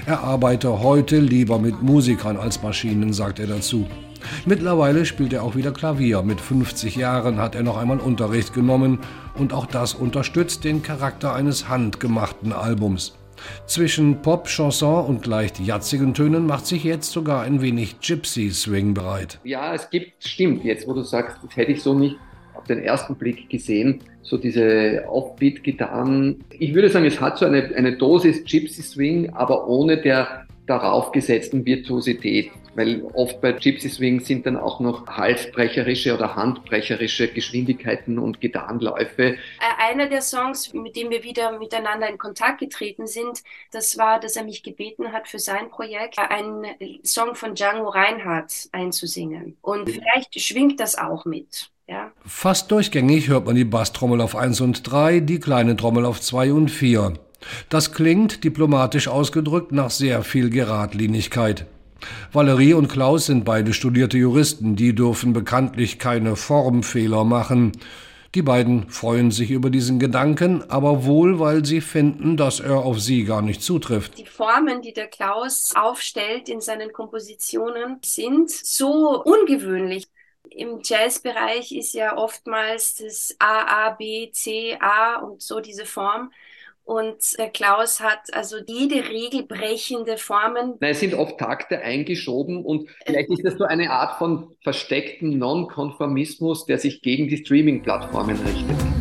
Er 0.05 0.21
arbeite 0.21 0.81
heute 0.81 1.19
lieber 1.19 1.59
mit 1.59 1.83
Musikern 1.83 2.37
als 2.37 2.63
Maschinen, 2.63 3.13
sagt 3.13 3.41
er 3.41 3.47
dazu. 3.47 3.87
Mittlerweile 4.45 5.05
spielt 5.05 5.33
er 5.33 5.43
auch 5.43 5.57
wieder 5.57 5.73
Klavier. 5.73 6.23
Mit 6.23 6.41
50 6.41 6.97
Jahren 6.97 7.39
hat 7.39 7.55
er 7.55 7.63
noch 7.63 7.77
einmal 7.77 8.01
Unterricht 8.01 8.55
genommen 8.55 9.01
und 9.35 9.53
auch 9.53 9.67
das 9.67 9.95
unterstützt 9.95 10.65
den 10.65 10.83
Charakter 10.83 11.35
eines 11.35 11.69
handgemachten 11.69 12.53
Albums. 12.53 13.17
Zwischen 13.67 14.23
Pop, 14.23 14.49
Chanson 14.49 15.05
und 15.07 15.27
leicht 15.27 15.61
jatzigen 15.61 16.15
Tönen 16.15 16.47
macht 16.47 16.67
sich 16.67 16.85
jetzt 16.85 17.11
sogar 17.13 17.43
ein 17.43 17.61
wenig 17.61 18.01
Gypsy 18.01 18.51
Swing 18.51 18.95
bereit. 18.95 19.39
Ja, 19.45 19.75
es 19.75 19.91
gibt, 19.91 20.25
stimmt, 20.25 20.65
jetzt 20.65 20.87
wo 20.89 20.95
du 20.95 21.03
sagst, 21.03 21.39
das 21.43 21.57
hätte 21.57 21.73
ich 21.73 21.83
so 21.83 21.95
nicht 21.95 22.17
auf 22.55 22.65
den 22.65 22.79
ersten 22.79 23.15
Blick 23.15 23.49
gesehen, 23.51 24.01
so 24.23 24.39
diese 24.39 25.05
Offbeat-Gitarren. 25.09 26.45
Ich 26.59 26.75
würde 26.75 26.89
sagen, 26.89 27.05
es 27.05 27.21
hat 27.21 27.39
so 27.39 27.47
eine, 27.47 27.71
eine 27.75 27.97
Dosis 27.97 28.45
Gypsy 28.45 28.83
Swing, 28.83 29.31
aber 29.35 29.69
ohne 29.69 29.99
der 30.01 30.46
darauf 30.67 31.13
gesetzten 31.13 31.65
Virtuosität. 31.65 32.51
Weil 32.75 33.03
oft 33.15 33.41
bei 33.41 33.53
Gypsy 33.53 33.89
Swing 33.89 34.21
sind 34.21 34.45
dann 34.45 34.59
auch 34.59 34.81
noch 34.81 35.07
halsbrecherische 35.07 36.15
oder 36.15 36.37
handbrecherische 36.37 37.29
Geschwindigkeiten 37.29 38.19
und 38.19 38.41
Gitarrenläufe. 38.41 39.23
Äh, 39.23 39.37
Einer 39.79 40.09
der 40.09 40.21
Songs, 40.21 40.75
mit 40.75 40.95
dem 40.95 41.09
wir 41.09 41.25
wieder 41.25 41.59
miteinander 41.59 42.09
in 42.09 42.19
Kontakt 42.19 42.61
getreten 42.61 43.07
sind, 43.07 43.43
das 43.71 43.97
war, 43.97 44.21
dass 44.21 44.37
er 44.37 44.45
mich 44.45 44.63
gebeten 44.63 45.13
hat, 45.13 45.27
für 45.27 45.39
sein 45.39 45.71
Projekt 45.71 46.19
einen 46.19 46.67
Song 47.03 47.35
von 47.35 47.55
Django 47.55 47.89
Reinhardt 47.89 48.69
einzusingen. 48.73 49.57
Und 49.63 49.89
vielleicht 49.89 50.39
schwingt 50.39 50.79
das 50.79 50.99
auch 50.99 51.25
mit. 51.25 51.71
Ja. 51.89 52.11
Fast 52.27 52.71
durchgängig 52.73 53.29
hört 53.29 53.47
man 53.47 53.55
die 53.55 53.65
Basstrommel 53.65 54.21
auf 54.21 54.35
1 54.35 54.61
und 54.61 54.91
3, 54.91 55.21
die 55.21 55.39
kleine 55.39 55.77
Trommel 55.77 56.05
auf 56.05 56.21
2 56.21 56.53
und 56.53 56.69
4. 56.69 57.15
Das 57.69 57.93
klingt, 57.93 58.45
diplomatisch 58.45 59.09
ausgedrückt, 59.09 59.73
nach 59.73 59.91
sehr 59.91 60.23
viel 60.23 60.51
Geradlinigkeit. 60.51 61.67
Valerie 62.33 62.75
und 62.75 62.89
Klaus 62.89 63.27
sind 63.27 63.45
beide 63.45 63.73
studierte 63.73 64.19
Juristen, 64.19 64.77
die 64.77 64.95
dürfen 64.95 65.33
bekanntlich 65.33 65.99
keine 65.99 66.37
Formfehler 66.37 67.25
machen. 67.25 67.73
Die 68.35 68.43
beiden 68.43 68.91
freuen 68.91 69.31
sich 69.31 69.51
über 69.51 69.71
diesen 69.71 69.99
Gedanken, 69.99 70.63
aber 70.69 71.07
wohl, 71.07 71.41
weil 71.41 71.65
sie 71.65 71.81
finden, 71.81 72.37
dass 72.37 72.61
er 72.61 72.77
auf 72.77 73.01
sie 73.01 73.25
gar 73.25 73.41
nicht 73.41 73.63
zutrifft. 73.63 74.19
Die 74.19 74.27
Formen, 74.27 74.83
die 74.83 74.93
der 74.93 75.07
Klaus 75.07 75.73
aufstellt 75.75 76.51
in 76.51 76.61
seinen 76.61 76.93
Kompositionen, 76.93 77.99
sind 78.05 78.51
so 78.51 79.23
ungewöhnlich. 79.25 80.07
Im 80.51 80.81
Jazzbereich 80.83 81.73
ist 81.73 81.95
ja 81.95 82.17
oftmals 82.17 82.97
das 82.97 83.35
A, 83.39 83.87
A, 83.87 83.91
B, 83.91 84.31
C, 84.33 84.77
A 84.81 85.17
und 85.21 85.41
so 85.41 85.61
diese 85.61 85.87
Form. 85.87 86.31
Und 86.87 87.17
der 87.37 87.51
Klaus 87.51 87.99
hat 87.99 88.33
also 88.33 88.59
jede 88.65 89.09
regelbrechende 89.09 90.17
Formen. 90.19 90.75
Nein, 90.79 90.93
es 90.93 91.01
sind 91.01 91.15
oft 91.15 91.37
Takte 91.37 91.81
eingeschoben 91.81 92.65
und 92.65 92.89
vielleicht 93.05 93.29
ist 93.29 93.45
das 93.45 93.55
so 93.59 93.65
eine 93.65 93.91
Art 93.91 94.19
von 94.19 94.57
versteckten 94.63 95.37
Nonkonformismus, 95.37 96.65
der 96.65 96.79
sich 96.79 97.03
gegen 97.03 97.27
die 97.27 97.39
Streaming-Plattformen 97.39 98.37
richtet. 98.37 98.96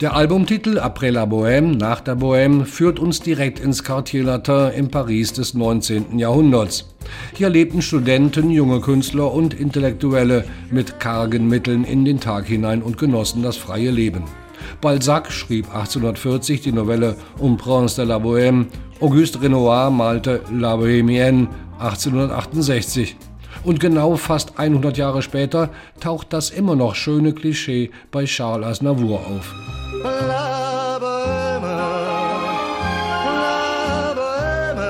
Der 0.00 0.14
Albumtitel 0.14 0.78
Après 0.78 1.10
la 1.10 1.26
Bohème, 1.26 1.76
nach 1.76 2.00
der 2.00 2.16
Bohème, 2.16 2.64
führt 2.64 3.00
uns 3.00 3.18
direkt 3.18 3.58
ins 3.58 3.82
Quartier 3.82 4.22
Latin 4.22 4.70
im 4.70 4.92
Paris 4.92 5.32
des 5.32 5.54
19. 5.54 6.20
Jahrhunderts. 6.20 6.94
Hier 7.34 7.48
lebten 7.48 7.82
Studenten, 7.82 8.48
junge 8.50 8.80
Künstler 8.80 9.32
und 9.32 9.54
Intellektuelle 9.54 10.44
mit 10.70 11.00
kargen 11.00 11.48
Mitteln 11.48 11.82
in 11.82 12.04
den 12.04 12.20
Tag 12.20 12.46
hinein 12.46 12.80
und 12.80 12.96
genossen 12.96 13.42
das 13.42 13.56
freie 13.56 13.90
Leben. 13.90 14.22
Balzac 14.80 15.32
schrieb 15.32 15.66
1840 15.74 16.60
die 16.60 16.70
Novelle 16.70 17.16
Um 17.40 17.56
Prince 17.56 17.96
de 17.96 18.04
la 18.04 18.18
Bohème 18.18 18.66
Auguste 19.00 19.42
Renoir 19.42 19.90
malte 19.90 20.42
La 20.52 20.76
Bohémienne 20.76 21.48
1868. 21.80 23.16
Und 23.64 23.80
genau 23.80 24.14
fast 24.14 24.60
100 24.60 24.96
Jahre 24.96 25.22
später 25.22 25.70
taucht 25.98 26.32
das 26.32 26.50
immer 26.50 26.76
noch 26.76 26.94
schöne 26.94 27.32
Klischee 27.32 27.90
bei 28.12 28.26
Charles 28.26 28.64
Aznavour 28.64 29.18
auf. 29.26 29.52
La 30.02 30.98
bohème, 31.00 31.62
la 33.24 34.14
bohème, 34.14 34.84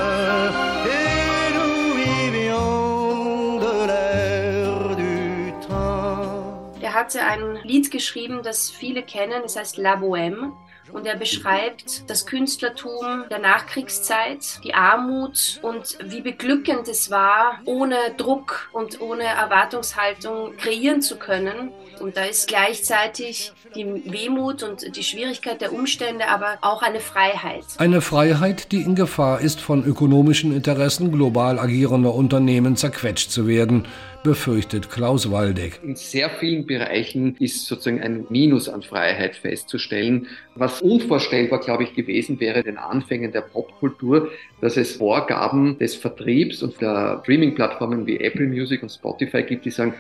et 0.84 1.52
nous 1.56 1.94
vivions 1.96 3.58
de 3.58 3.86
l'air 3.86 4.96
du 4.96 5.52
temps. 5.66 6.78
Er 6.82 6.92
hatte 6.92 7.20
ein 7.22 7.58
Lied 7.64 7.90
geschrieben, 7.90 8.42
das 8.42 8.70
viele 8.70 9.02
kennen, 9.02 9.42
das 9.42 9.56
heißt 9.56 9.78
La 9.78 9.94
Bohème. 9.96 10.52
Und 10.92 11.06
er 11.06 11.16
beschreibt 11.16 12.08
das 12.08 12.24
Künstlertum 12.24 13.24
der 13.30 13.38
Nachkriegszeit, 13.38 14.60
die 14.64 14.72
Armut 14.72 15.60
und 15.62 15.98
wie 16.02 16.22
beglückend 16.22 16.88
es 16.88 17.10
war, 17.10 17.60
ohne 17.66 17.96
Druck 18.16 18.70
und 18.72 19.00
ohne 19.00 19.24
Erwartungshaltung 19.24 20.56
kreieren 20.56 21.02
zu 21.02 21.18
können. 21.18 21.72
Und 22.00 22.16
da 22.16 22.24
ist 22.24 22.48
gleichzeitig 22.48 23.52
die 23.74 23.84
Wehmut 23.84 24.62
und 24.62 24.96
die 24.96 25.02
Schwierigkeit 25.02 25.60
der 25.60 25.72
Umstände, 25.72 26.28
aber 26.28 26.58
auch 26.62 26.82
eine 26.82 27.00
Freiheit. 27.00 27.64
Eine 27.78 28.00
Freiheit, 28.00 28.72
die 28.72 28.82
in 28.82 28.94
Gefahr 28.94 29.40
ist, 29.40 29.60
von 29.60 29.84
ökonomischen 29.84 30.54
Interessen 30.54 31.12
global 31.12 31.58
agierender 31.58 32.14
Unternehmen 32.14 32.76
zerquetscht 32.76 33.30
zu 33.30 33.46
werden, 33.46 33.86
befürchtet 34.22 34.90
Klaus 34.90 35.30
Waldeck. 35.30 35.80
In 35.82 35.96
sehr 35.96 36.28
vielen 36.28 36.66
Bereichen 36.66 37.36
ist 37.38 37.66
sozusagen 37.66 38.02
ein 38.02 38.26
Minus 38.28 38.68
an 38.68 38.82
Freiheit 38.82 39.36
festzustellen, 39.36 40.26
was 40.54 40.82
unvorstellbar, 40.82 41.60
glaube 41.60 41.84
ich, 41.84 41.94
gewesen 41.94 42.40
wäre 42.40 42.62
den 42.62 42.78
Anfängen 42.78 43.32
der 43.32 43.42
Popkultur, 43.42 44.30
dass 44.60 44.76
es 44.76 44.96
Vorgaben 44.96 45.78
des 45.78 45.94
Vertriebs 45.94 46.62
und 46.62 46.80
der 46.80 47.20
Streaming-Plattformen 47.22 48.06
wie 48.06 48.18
Apple 48.20 48.46
Music 48.46 48.82
und 48.82 48.90
Spotify 48.90 49.42
gibt, 49.42 49.64
die 49.64 49.70
sagen, 49.70 49.94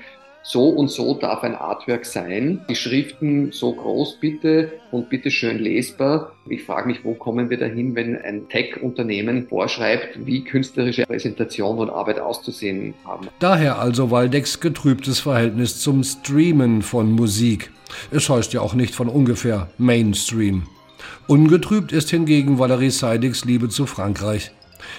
so 0.48 0.70
und 0.70 0.90
so 0.90 1.14
darf 1.14 1.42
ein 1.42 1.54
Artwork 1.54 2.06
sein. 2.06 2.64
Die 2.70 2.74
Schriften 2.74 3.52
so 3.52 3.74
groß 3.74 4.18
bitte 4.18 4.72
und 4.90 5.10
bitte 5.10 5.30
schön 5.30 5.58
lesbar. 5.58 6.32
Ich 6.48 6.64
frage 6.64 6.88
mich, 6.88 7.04
wo 7.04 7.12
kommen 7.12 7.50
wir 7.50 7.58
dahin, 7.58 7.94
wenn 7.94 8.16
ein 8.16 8.48
Tech-Unternehmen 8.48 9.46
vorschreibt, 9.46 10.24
wie 10.24 10.42
künstlerische 10.42 11.04
Präsentation 11.04 11.78
und 11.78 11.90
Arbeit 11.90 12.18
auszusehen 12.18 12.94
haben. 13.04 13.28
Daher 13.40 13.78
also 13.78 14.10
Waldecks 14.10 14.58
getrübtes 14.60 15.20
Verhältnis 15.20 15.80
zum 15.80 16.02
Streamen 16.02 16.80
von 16.80 17.12
Musik. 17.12 17.70
Es 18.10 18.30
heißt 18.30 18.54
ja 18.54 18.62
auch 18.62 18.72
nicht 18.72 18.94
von 18.94 19.08
ungefähr 19.08 19.68
Mainstream. 19.76 20.62
Ungetrübt 21.26 21.92
ist 21.92 22.08
hingegen 22.08 22.58
Valérie 22.58 22.90
Seidigs 22.90 23.44
Liebe 23.44 23.68
zu 23.68 23.84
Frankreich. 23.84 24.50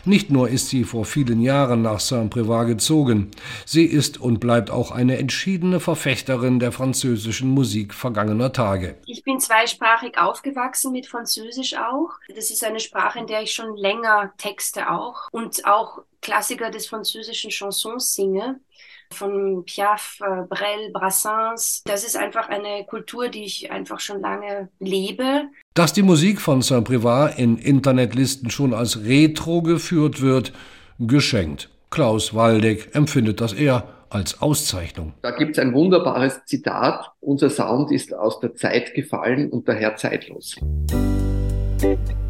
Nicht 0.05 0.29
nur 0.29 0.49
ist 0.49 0.69
sie 0.69 0.83
vor 0.83 1.05
vielen 1.05 1.41
Jahren 1.41 1.81
nach 1.81 1.99
Saint-Prévat 1.99 2.67
gezogen, 2.67 3.31
sie 3.65 3.85
ist 3.85 4.19
und 4.19 4.39
bleibt 4.39 4.69
auch 4.69 4.91
eine 4.91 5.17
entschiedene 5.17 5.79
Verfechterin 5.79 6.59
der 6.59 6.71
französischen 6.71 7.49
Musik 7.49 7.93
vergangener 7.93 8.53
Tage. 8.53 8.97
Ich 9.05 9.23
bin 9.23 9.39
zweisprachig 9.39 10.17
aufgewachsen 10.17 10.91
mit 10.91 11.07
Französisch 11.07 11.75
auch. 11.75 12.11
Das 12.35 12.51
ist 12.51 12.63
eine 12.63 12.79
Sprache, 12.79 13.19
in 13.19 13.27
der 13.27 13.41
ich 13.41 13.53
schon 13.53 13.75
länger 13.77 14.33
texte 14.37 14.89
auch 14.91 15.27
und 15.31 15.65
auch 15.65 16.03
Klassiker 16.21 16.69
des 16.69 16.87
französischen 16.87 17.51
Chansons 17.51 18.13
singe. 18.13 18.59
Von 19.11 19.65
Piaf, 19.65 20.19
äh, 20.21 20.43
Brel, 20.47 20.91
Brassens. 20.93 21.81
Das 21.85 22.03
ist 22.03 22.15
einfach 22.15 22.47
eine 22.47 22.85
Kultur, 22.85 23.29
die 23.29 23.43
ich 23.43 23.71
einfach 23.71 23.99
schon 23.99 24.21
lange 24.21 24.69
lebe. 24.79 25.49
Dass 25.79 25.93
die 25.93 26.01
Musik 26.03 26.41
von 26.41 26.61
Saint-Privat 26.61 27.39
in 27.39 27.57
Internetlisten 27.57 28.49
schon 28.49 28.73
als 28.73 29.05
Retro 29.05 29.61
geführt 29.61 30.19
wird, 30.19 30.51
geschenkt. 30.99 31.69
Klaus 31.89 32.33
Waldeck 32.33 32.93
empfindet 32.93 33.39
das 33.39 33.53
eher 33.53 33.85
als 34.09 34.41
Auszeichnung. 34.41 35.13
Da 35.21 35.31
gibt 35.31 35.57
es 35.57 35.59
ein 35.59 35.73
wunderbares 35.73 36.43
Zitat. 36.43 37.09
Unser 37.21 37.49
Sound 37.49 37.93
ist 37.93 38.13
aus 38.13 38.41
der 38.41 38.55
Zeit 38.55 38.93
gefallen 38.93 39.49
und 39.51 39.69
daher 39.69 39.95
zeitlos. 39.95 40.57
Elle 41.81 42.28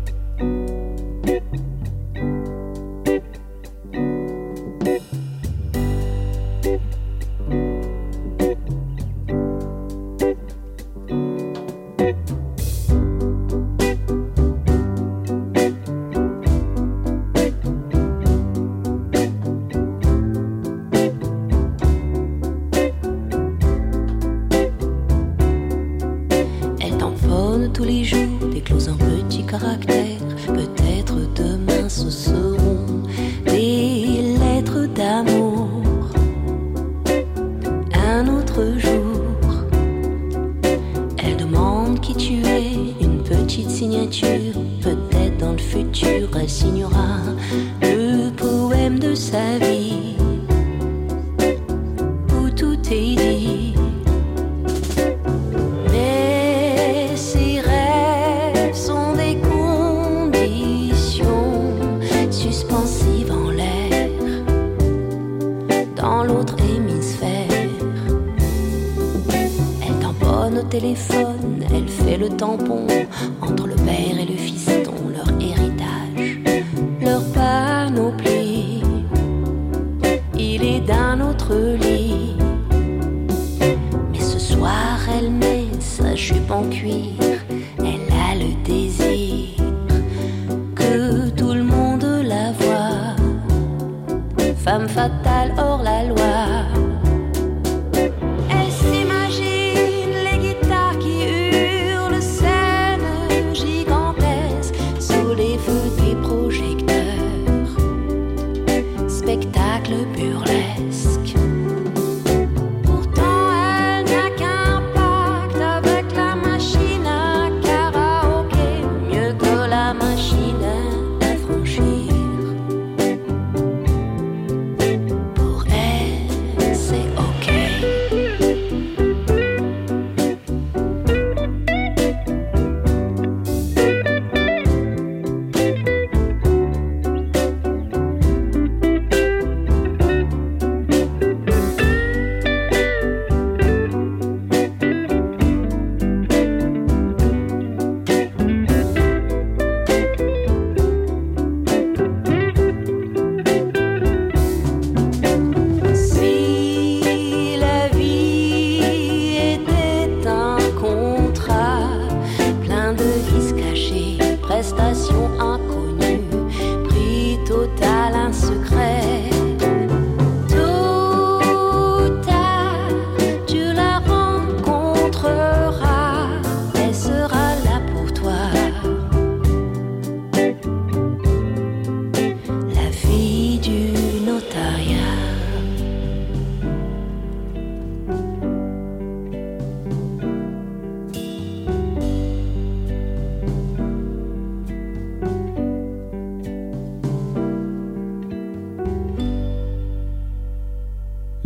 le 109.89 110.05
burlet. 110.15 110.58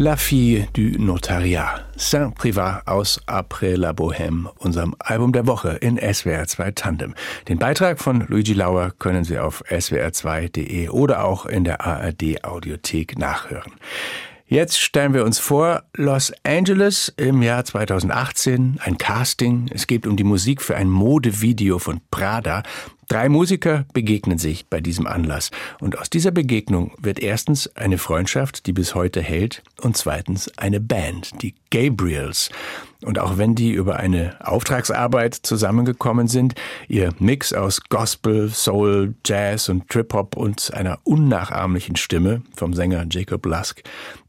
La 0.03 0.17
Fille 0.17 0.67
du 0.73 0.97
Notariat, 0.99 1.79
Saint-Privat 1.95 2.83
aus 2.87 3.21
Après 3.25 3.77
la 3.77 3.93
Bohème, 3.93 4.49
unserem 4.59 4.95
Album 4.99 5.31
der 5.31 5.47
Woche 5.47 5.77
in 5.79 5.97
SWR 5.97 6.45
2 6.45 6.71
Tandem. 6.71 7.15
Den 7.47 7.57
Beitrag 7.57 8.01
von 8.01 8.25
Luigi 8.27 8.51
Lauer 8.51 8.91
können 8.99 9.23
Sie 9.23 9.39
auf 9.39 9.63
swr2.de 9.69 10.89
oder 10.89 11.23
auch 11.23 11.45
in 11.45 11.63
der 11.63 11.87
ARD 11.87 12.43
Audiothek 12.43 13.17
nachhören. 13.17 13.71
Jetzt 14.45 14.77
stellen 14.77 15.13
wir 15.13 15.23
uns 15.23 15.39
vor, 15.39 15.83
Los 15.95 16.33
Angeles 16.43 17.13
im 17.15 17.41
Jahr 17.41 17.63
2018, 17.63 18.81
ein 18.83 18.97
Casting. 18.97 19.69
Es 19.73 19.87
geht 19.87 20.05
um 20.05 20.17
die 20.17 20.25
Musik 20.25 20.61
für 20.61 20.75
ein 20.75 20.89
Modevideo 20.89 21.79
von 21.79 22.01
Prada. 22.11 22.63
Drei 23.07 23.29
Musiker 23.29 23.85
begegnen 23.93 24.37
sich 24.37 24.67
bei 24.67 24.81
diesem 24.81 25.07
Anlass. 25.07 25.51
Und 25.79 25.97
aus 25.97 26.09
dieser 26.09 26.31
Begegnung 26.31 26.93
wird 26.99 27.19
erstens 27.19 27.67
eine 27.75 27.97
Freundschaft, 27.97 28.65
die 28.65 28.73
bis 28.73 28.95
heute 28.95 29.21
hält, 29.21 29.63
und 29.81 29.97
zweitens 29.97 30.51
eine 30.57 30.79
Band, 30.79 31.41
die 31.41 31.55
Gabriels. 31.69 32.49
Und 33.05 33.19
auch 33.19 33.37
wenn 33.37 33.55
die 33.55 33.71
über 33.71 33.97
eine 33.97 34.35
Auftragsarbeit 34.39 35.35
zusammengekommen 35.35 36.27
sind, 36.27 36.55
ihr 36.87 37.11
Mix 37.19 37.53
aus 37.53 37.81
Gospel, 37.89 38.49
Soul, 38.49 39.15
Jazz 39.25 39.69
und 39.69 39.89
Trip-Hop 39.89 40.37
und 40.37 40.73
einer 40.73 40.99
unnachahmlichen 41.03 41.95
Stimme 41.95 42.41
vom 42.55 42.73
Sänger 42.73 43.05
Jacob 43.09 43.45
Lusk, 43.45 43.83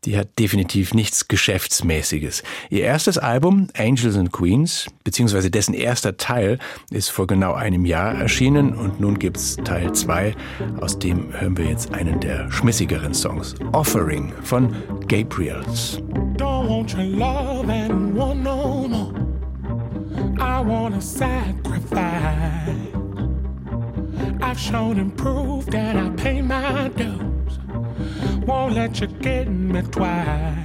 die 0.05 0.19
hat 0.19 0.39
definitiv 0.39 0.93
nichts 0.93 1.29
Geschäftsmäßiges. 1.29 2.43
Ihr 2.69 2.83
erstes 2.83 3.17
Album, 3.17 3.69
Angels 3.77 4.17
and 4.17 4.33
Queens, 4.33 4.87
beziehungsweise 5.03 5.51
dessen 5.51 5.75
erster 5.75 6.17
Teil, 6.17 6.59
ist 6.91 7.11
vor 7.11 7.27
genau 7.27 7.55
einem 7.55 7.85
Jahr 7.85 8.15
erschienen 8.15 8.75
und 8.75 9.01
nun 9.01 9.19
gibt's 9.19 9.57
Teil 9.65 9.93
2, 9.93 10.35
aus 10.81 10.99
dem 10.99 11.33
hören 11.39 11.57
wir 11.57 11.67
jetzt 11.67 11.95
einen 11.95 12.21
der 12.21 12.51
schmissigeren 12.51 13.15
Songs, 13.15 13.55
Offering 13.73 14.33
von 14.43 14.75
Gabriels. 15.09 16.01
Don't 16.37 16.54
want 16.67 16.93
your 16.95 17.05
love 17.05 17.69
and 17.69 18.15
want 18.15 18.41
no 18.41 18.89
more. 18.89 19.15
I 20.41 20.61
want 20.61 20.95
to 20.95 21.01
sacrifice. 21.01 22.69
I've 24.41 24.59
shown 24.59 24.99
and 24.99 25.17
proved 25.17 25.73
that 25.73 25.97
I 25.97 26.09
pay 26.11 26.41
my 26.43 26.89
dues. 26.89 27.59
Won't 28.47 28.75
let 28.75 29.01
you 29.01 29.07
get 29.07 29.49
me 29.49 29.83
twice. 29.83 30.65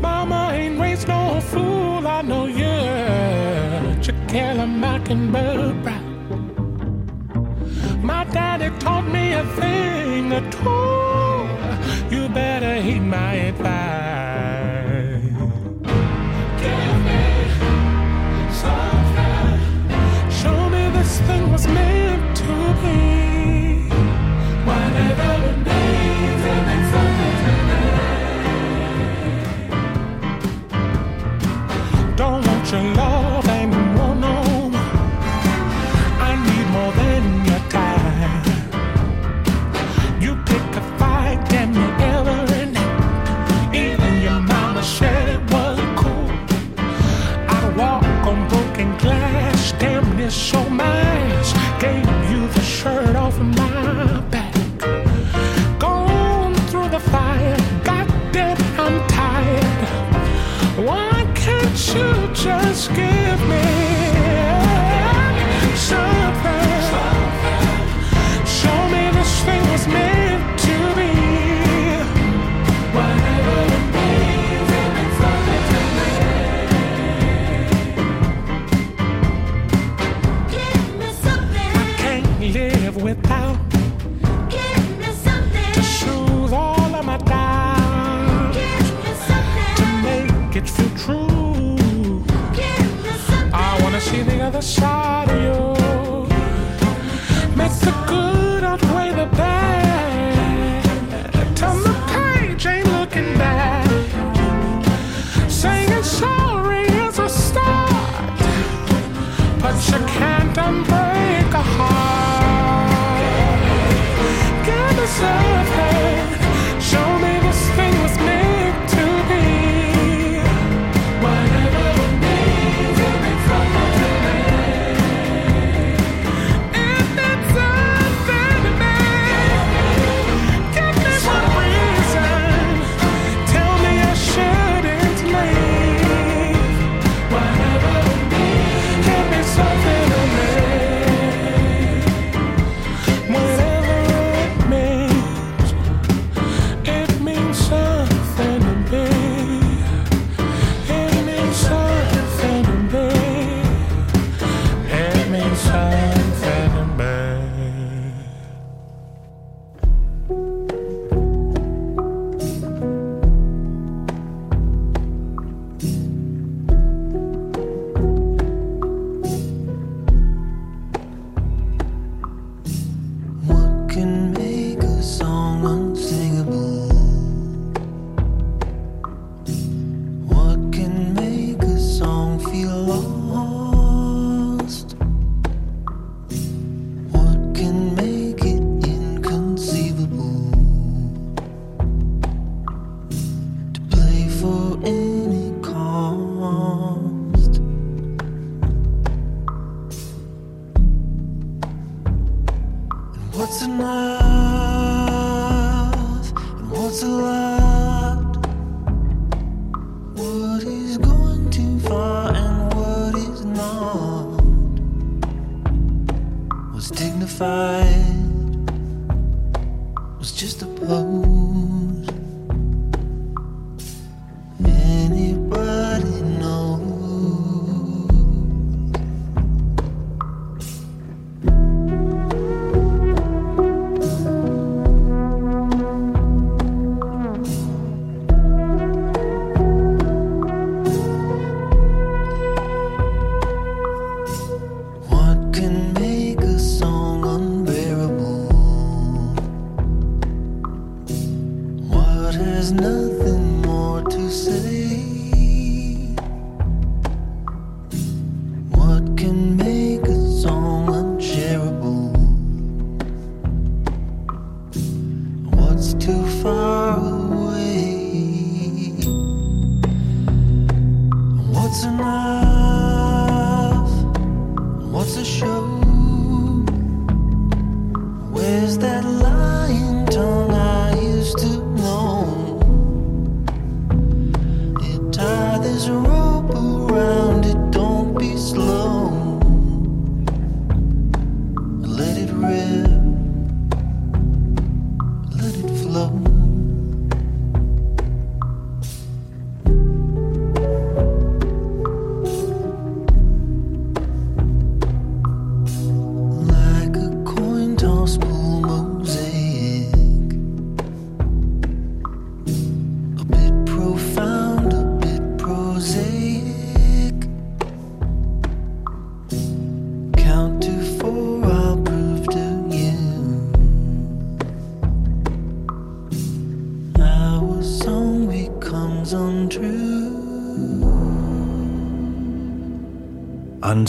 Mama 0.00 0.50
ain't 0.52 0.80
raised 0.80 1.08
no 1.08 1.40
fool, 1.40 2.06
I 2.06 2.22
know 2.22 2.46
you. 2.46 2.78
You 4.04 4.14
kill 4.26 4.60
a 4.60 4.66
mockingbird 4.66 5.82
bright. 5.82 6.08
My 8.02 8.24
daddy 8.24 8.70
taught 8.78 9.06
me 9.06 9.32
a 9.32 9.44
thing 9.58 10.32
or 10.32 10.50
two. 10.50 11.57
You 12.10 12.28
better 12.30 12.80
heed 12.80 13.00
my 13.00 13.34
advice. 13.34 15.22
Give 16.62 16.96
me 17.08 17.24
something. 18.62 19.60
Show 20.30 20.70
me 20.70 20.88
this 20.96 21.20
thing 21.20 21.52
was 21.52 21.66
meant 21.66 22.36
to 22.38 22.74
be. 22.82 23.27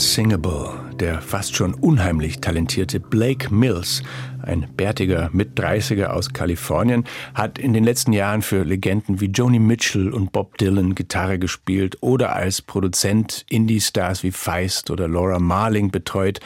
Unsingable, 0.00 0.70
der 0.98 1.20
fast 1.20 1.54
schon 1.54 1.74
unheimlich 1.74 2.40
talentierte 2.40 2.98
Blake 2.98 3.54
Mills, 3.54 4.02
ein 4.50 4.66
bärtiger 4.76 5.30
Mit-30er 5.32 6.06
aus 6.06 6.32
Kalifornien, 6.32 7.04
hat 7.34 7.58
in 7.58 7.72
den 7.72 7.84
letzten 7.84 8.12
Jahren 8.12 8.42
für 8.42 8.64
Legenden 8.64 9.20
wie 9.20 9.26
Joni 9.26 9.60
Mitchell 9.60 10.12
und 10.12 10.32
Bob 10.32 10.58
Dylan 10.58 10.94
Gitarre 10.94 11.38
gespielt 11.38 11.98
oder 12.00 12.34
als 12.34 12.60
Produzent 12.60 13.46
Indie-Stars 13.48 14.22
wie 14.22 14.32
Feist 14.32 14.90
oder 14.90 15.08
Laura 15.08 15.38
Marling 15.38 15.90
betreut. 15.90 16.40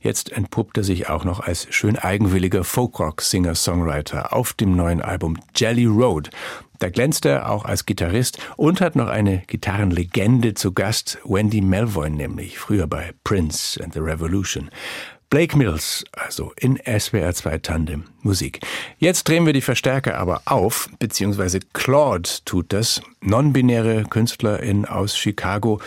Jetzt 0.00 0.32
entpuppt 0.32 0.78
er 0.78 0.84
sich 0.84 1.10
auch 1.10 1.24
noch 1.24 1.40
als 1.40 1.66
schön 1.70 1.96
eigenwilliger 1.96 2.64
Folkrock-Singer-Songwriter 2.64 4.32
auf 4.32 4.54
dem 4.54 4.74
neuen 4.74 5.02
Album 5.02 5.36
Jelly 5.54 5.84
Road. 5.84 6.30
Da 6.78 6.88
glänzt 6.88 7.26
er 7.26 7.50
auch 7.50 7.66
als 7.66 7.84
Gitarrist 7.84 8.38
und 8.56 8.80
hat 8.80 8.96
noch 8.96 9.08
eine 9.08 9.42
Gitarrenlegende 9.46 10.54
zu 10.54 10.72
Gast, 10.72 11.18
Wendy 11.24 11.60
Melvoin 11.60 12.14
nämlich, 12.14 12.58
früher 12.58 12.86
bei 12.86 13.12
Prince 13.22 13.78
and 13.84 13.92
the 13.92 14.00
Revolution. 14.00 14.70
Blake 15.30 15.56
Mills, 15.56 16.04
also 16.12 16.52
in 16.56 16.76
SWR 16.84 17.32
2 17.32 17.58
Tandem 17.58 18.02
Musik. 18.22 18.58
Jetzt 18.98 19.28
drehen 19.28 19.46
wir 19.46 19.52
die 19.52 19.60
Verstärker 19.60 20.18
aber 20.18 20.42
auf, 20.46 20.90
beziehungsweise 20.98 21.60
Claude 21.72 22.28
tut 22.44 22.72
das, 22.72 23.00
non-binäre 23.20 24.02
Künstlerin 24.10 24.86
aus 24.86 25.16
Chicago, 25.16 25.80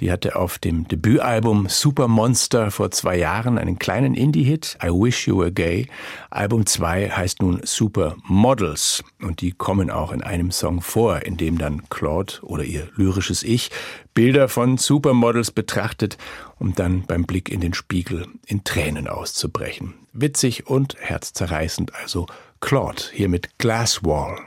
die 0.00 0.12
hatte 0.12 0.36
auf 0.36 0.58
dem 0.58 0.86
Debütalbum 0.88 1.68
Super 1.68 2.08
Monster 2.08 2.70
vor 2.70 2.90
zwei 2.90 3.16
Jahren 3.16 3.58
einen 3.58 3.78
kleinen 3.78 4.14
Indie-Hit, 4.14 4.78
I 4.82 4.88
Wish 4.88 5.26
You 5.26 5.38
Were 5.38 5.52
Gay. 5.52 5.88
Album 6.30 6.66
2 6.66 7.10
heißt 7.10 7.42
nun 7.42 7.60
Super 7.64 8.16
Models 8.24 9.02
und 9.20 9.40
die 9.40 9.52
kommen 9.52 9.90
auch 9.90 10.12
in 10.12 10.22
einem 10.22 10.50
Song 10.50 10.80
vor, 10.80 11.22
in 11.22 11.36
dem 11.36 11.58
dann 11.58 11.88
Claude 11.88 12.34
oder 12.42 12.64
ihr 12.64 12.88
lyrisches 12.96 13.42
Ich 13.42 13.70
Bilder 14.14 14.48
von 14.48 14.78
Supermodels 14.78 15.50
betrachtet, 15.50 16.16
um 16.58 16.74
dann 16.74 17.02
beim 17.06 17.24
Blick 17.24 17.50
in 17.50 17.60
den 17.60 17.74
Spiegel 17.74 18.26
in 18.46 18.64
Tränen 18.64 19.08
auszubrechen. 19.08 19.94
Witzig 20.12 20.66
und 20.66 20.96
herzzerreißend 20.98 21.94
also 21.94 22.26
Claude 22.60 23.02
hier 23.12 23.28
mit 23.28 23.58
Glass 23.58 24.02
Wall. 24.04 24.38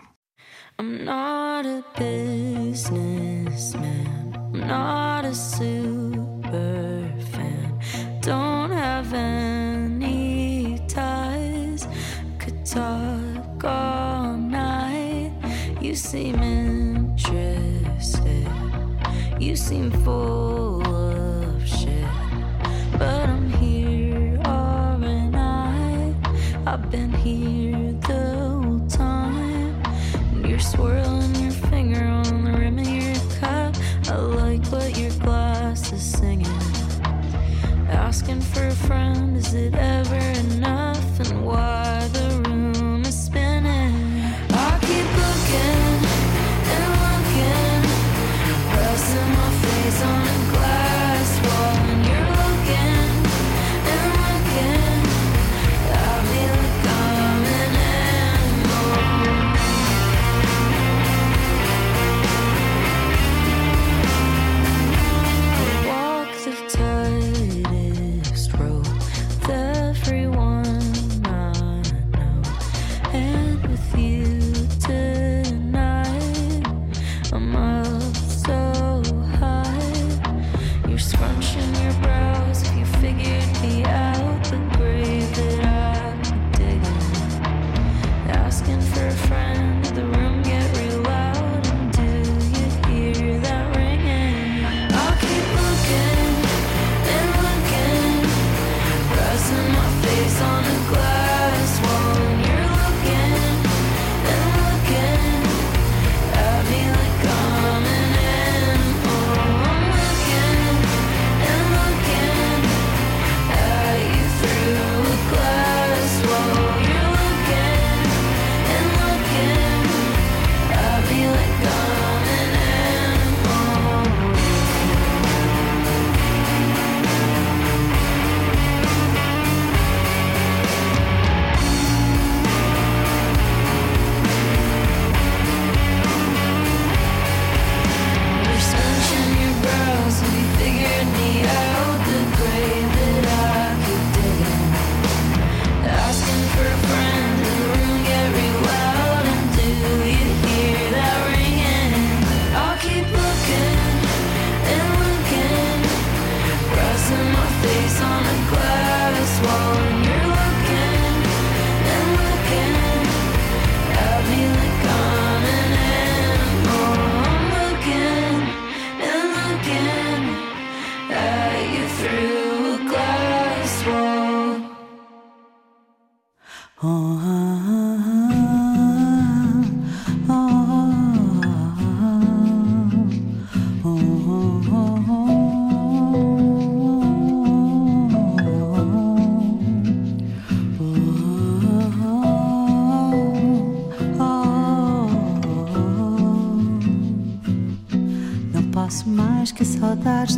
I'm 0.80 1.04
not 1.04 1.66
a 1.66 1.84
businessman. 1.98 3.10
Not 4.60 5.26
a 5.26 5.34
super 5.34 7.10
fan. 7.32 7.80
Don't 8.22 8.72
have 8.72 9.14
any 9.14 10.80
ties. 10.88 11.88
Could 12.38 12.66
talk 12.66 13.64
all 13.64 14.34
night. 14.34 15.32
You 15.82 15.96
seem 15.96 16.36
interested. 16.44 18.48
You 19.40 19.56
seem 19.56 19.90
full 20.04 20.86
of 20.86 21.66
shit. 21.68 22.06
But 22.98 23.30
I'm 23.30 23.50
here, 23.54 24.40
all 24.46 24.98
night. 24.98 26.16
I've 26.68 26.92
been 26.92 27.14
here 27.14 27.94
the 28.08 28.38
whole 28.38 28.80
time. 28.88 29.82
You're 30.46 30.60
swirling 30.60 31.19
Asking 38.10 38.42
for 38.42 38.66
a 38.66 38.72
friend, 38.72 39.38
is 39.38 39.54
it 39.54 39.76
ever 39.76 40.16
enough? 40.16 41.20
And 41.20 41.46
why 41.46 42.10
the 42.12 42.29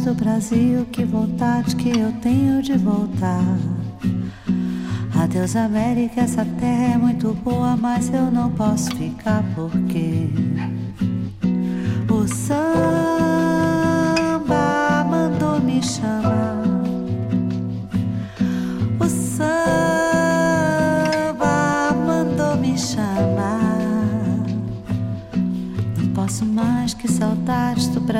do 0.04 0.16
Brasil, 0.16 0.86
que 0.91 1.06
vontade 1.06 1.76
que 1.76 1.89
eu 1.89 2.12
tenho 2.22 2.62
de 2.62 2.76
voltar. 2.76 3.43
Adeus 5.22 5.56
América, 5.56 6.22
essa 6.22 6.43
terra 6.60 6.95
é 6.95 6.97
muito 6.97 7.34
boa, 7.36 7.78
mas 7.78 8.12
eu 8.12 8.32
não 8.32 8.49
posso 8.52 8.95
ficar 8.95 9.43
porque 9.56 10.28
o 12.10 12.28
samba 12.28 13.11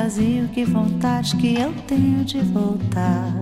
Brasil, 0.02 0.48
que 0.52 0.64
vontade 0.64 1.36
que 1.36 1.54
eu 1.54 1.72
tenho 1.86 2.24
de 2.24 2.40
voltar. 2.40 3.32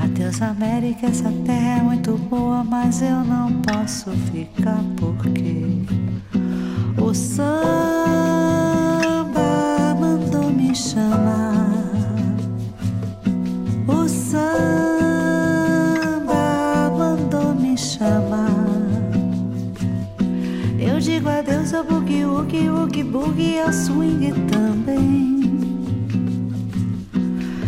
Adeus 0.00 0.40
América, 0.40 1.08
essa 1.08 1.32
terra 1.44 1.80
é 1.80 1.82
muito 1.82 2.16
boa, 2.16 2.62
mas 2.62 3.02
eu 3.02 3.24
não 3.24 3.60
posso 3.62 4.12
ficar 4.12 4.80
porque 4.96 5.82
o 7.02 7.12
samba 7.12 7.95
boogie, 22.36 22.68
woogie, 22.68 23.02
boogie, 23.02 23.60
ao 23.60 23.72
swing 23.72 24.32
também. 24.50 25.40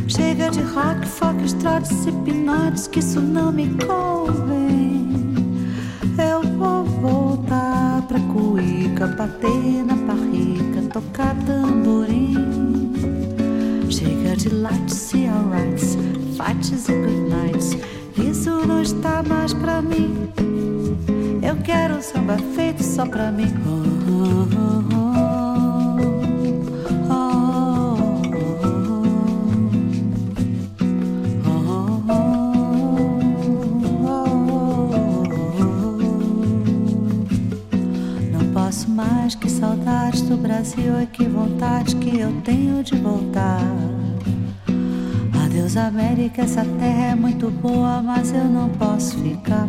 Chega 0.07 0.51
de 0.51 0.61
rock, 0.61 1.07
folk, 1.07 1.55
trotes 1.55 2.07
e 2.07 2.12
pinotes, 2.25 2.87
que 2.87 2.99
isso 2.99 3.21
não 3.21 3.51
me 3.51 3.69
convém. 3.87 5.09
Eu 6.19 6.43
vou 6.59 6.85
voltar 6.85 8.03
pra 8.09 8.21
cuíca, 8.21 9.07
bater 9.07 9.85
na 9.87 9.95
barriga, 9.95 10.83
tocar 10.93 11.35
tamborim. 11.47 12.93
Chega 13.89 14.37
de 14.37 14.51
lights 14.51 15.12
e 15.14 15.27
alrights, 15.27 15.97
fights 16.37 16.89
e 16.89 16.93
good 16.93 17.31
nights, 17.31 17.77
isso 18.19 18.51
não 18.66 18.83
está 18.83 19.23
mais 19.23 19.55
pra 19.55 19.81
mim. 19.81 20.29
Eu 21.43 21.57
quero 21.62 21.97
um 21.97 22.03
samba 22.03 22.37
feito 22.55 22.83
só 22.83 23.07
pra 23.07 23.33
mim. 23.33 23.49
Brasil 40.59 40.96
é 40.99 41.07
que 41.07 41.24
vontade 41.24 41.94
que 41.96 42.18
eu 42.18 42.32
tenho 42.40 42.82
de 42.82 42.96
voltar. 42.96 43.61
Adeus 45.44 45.76
América, 45.76 46.42
essa 46.42 46.64
terra 46.64 47.12
é 47.12 47.14
muito 47.14 47.49
boa, 47.49 48.03
mas 48.03 48.32
eu 48.32 48.44
não 48.44 48.68
posso 48.70 49.16
ficar 49.18 49.68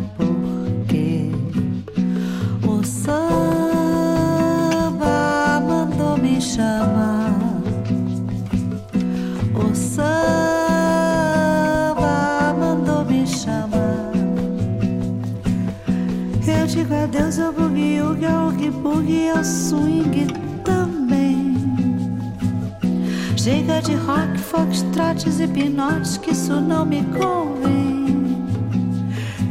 pinotes, 26.10 26.18
que 26.18 26.30
isso 26.30 26.60
não 26.60 26.84
me 26.84 27.02
convém. 27.04 28.46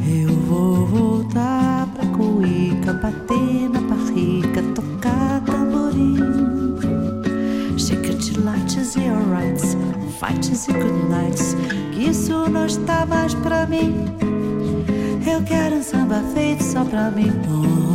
Eu 0.07 0.35
vou 0.47 0.85
voltar 0.85 1.87
pra 1.87 2.05
cuíca, 2.07 2.93
bater 2.93 3.69
na 3.69 3.81
barriga, 3.81 4.61
tocar 4.73 5.41
tamborim. 5.45 6.17
Chega 7.77 8.13
de 8.15 8.39
lights 8.39 8.95
e 8.95 9.07
alrights, 9.07 9.77
fights 10.19 10.67
e 10.67 10.73
good 10.73 11.09
nights, 11.09 11.55
que 11.91 12.09
isso 12.09 12.49
não 12.49 12.65
está 12.65 13.05
mais 13.05 13.33
pra 13.35 13.65
mim. 13.65 14.05
Eu 15.31 15.41
quero 15.43 15.77
um 15.77 15.83
samba 15.83 16.21
feito 16.33 16.63
só 16.63 16.83
pra 16.83 17.11
mim. 17.11 17.31
Oh, 17.47 17.88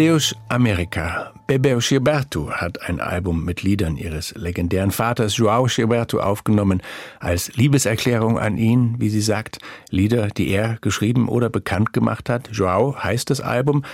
Adeus 0.00 0.34
Amerika. 0.48 1.30
Bebel 1.46 1.78
Gilberto 1.80 2.50
hat 2.50 2.80
ein 2.88 3.02
Album 3.02 3.44
mit 3.44 3.62
Liedern 3.62 3.98
ihres 3.98 4.34
legendären 4.34 4.92
Vaters 4.92 5.36
Joao 5.36 5.66
Gilberto 5.66 6.20
aufgenommen, 6.20 6.80
als 7.18 7.54
Liebeserklärung 7.54 8.38
an 8.38 8.56
ihn, 8.56 8.94
wie 8.98 9.10
sie 9.10 9.20
sagt, 9.20 9.58
Lieder, 9.90 10.28
die 10.28 10.48
er 10.48 10.78
geschrieben 10.80 11.28
oder 11.28 11.50
bekannt 11.50 11.92
gemacht 11.92 12.30
hat. 12.30 12.48
Joao 12.50 12.96
heißt 12.96 13.28
das 13.28 13.42
Album 13.42 13.84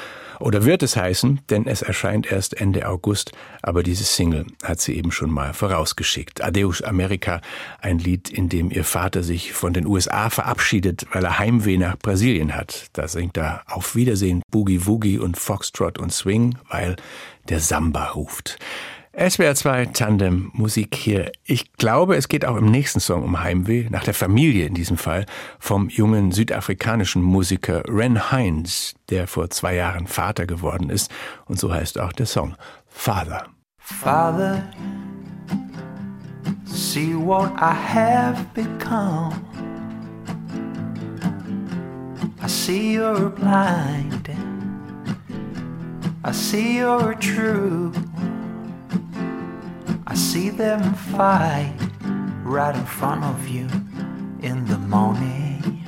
oder 0.41 0.65
wird 0.65 0.83
es 0.83 0.97
heißen, 0.97 1.41
denn 1.51 1.67
es 1.67 1.83
erscheint 1.83 2.31
erst 2.31 2.61
Ende 2.61 2.89
August, 2.89 3.33
aber 3.63 3.83
diese 3.83 4.05
Single 4.05 4.47
hat 4.63 4.81
sie 4.81 4.97
eben 4.97 5.13
schon 5.13 5.31
mal 5.31 5.53
vorausgeschickt. 5.53 6.43
Adeus 6.43 6.83
Amerika, 6.83 7.41
ein 7.81 7.99
Lied, 7.99 8.29
in 8.29 8.49
dem 8.49 8.71
ihr 8.71 8.85
Vater 8.85 9.23
sich 9.23 9.53
von 9.53 9.73
den 9.73 9.87
USA 9.87 10.31
verabschiedet, 10.31 11.07
weil 11.13 11.25
er 11.25 11.39
Heimweh 11.39 11.79
nach 11.79 11.99
Brasilien 11.99 12.55
hat. 12.55 12.87
Da 12.93 13.09
singt 13.09 13.37
er 13.37 13.63
Auf 13.67 13.95
Wiedersehen 13.95 14.43
Boogie 14.51 14.87
Woogie 14.87 15.19
und 15.19 15.37
Foxtrot 15.37 15.99
und 15.99 16.13
Swing, 16.13 16.57
weil 16.69 16.97
der 17.49 17.61
Samba 17.61 18.11
ruft. 18.11 18.59
SWR 19.19 19.55
2 19.55 19.87
Tandem 19.95 20.51
Musik 20.53 20.95
hier. 20.95 21.33
Ich 21.43 21.73
glaube, 21.73 22.17
es 22.17 22.29
geht 22.29 22.45
auch 22.45 22.57
im 22.57 22.67
nächsten 22.67 23.01
Song 23.01 23.23
um 23.23 23.41
Heimweh, 23.43 23.89
nach 23.89 24.05
der 24.05 24.13
Familie 24.13 24.67
in 24.67 24.75
diesem 24.75 24.99
Fall, 24.99 25.25
vom 25.59 25.89
jungen 25.89 26.33
südafrikanischen 26.33 27.23
Musiker 27.23 27.83
Ren 27.89 28.31
Hines, 28.31 28.95
der 29.09 29.27
vor 29.27 29.49
zwei 29.49 29.75
Jahren 29.75 30.07
Vater 30.07 30.45
geworden 30.45 30.91
ist. 30.91 31.11
Und 31.47 31.59
so 31.59 31.73
heißt 31.73 31.99
auch 31.99 32.13
der 32.13 32.27
Song 32.27 32.57
Father. 32.89 33.47
Father, 33.79 34.63
see 36.67 37.15
what 37.15 37.53
I 37.57 37.73
have 37.73 38.45
become. 38.53 39.33
I 42.45 42.49
see 42.49 42.99
you're 42.99 43.31
blind. 43.31 44.29
I 46.23 46.33
see 46.33 46.81
you're 46.81 47.19
true. 47.19 47.93
See 50.37 50.51
them 50.51 50.93
fight 50.93 51.73
right 52.45 52.77
in 52.77 52.85
front 52.85 53.25
of 53.25 53.49
you 53.49 53.67
in 54.43 54.67
the 54.67 54.77
morning. 54.77 55.83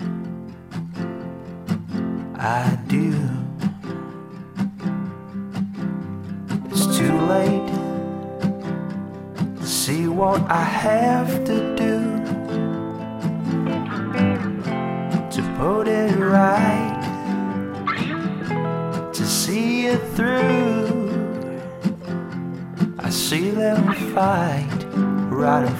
I 2.34 2.78
do. 2.86 3.12
It's 6.70 6.86
too 6.96 7.14
late. 7.34 7.70
to 9.58 9.66
See 9.66 10.08
what 10.08 10.40
I 10.50 10.64
have 10.64 11.44
to 11.44 11.58
do 11.58 11.67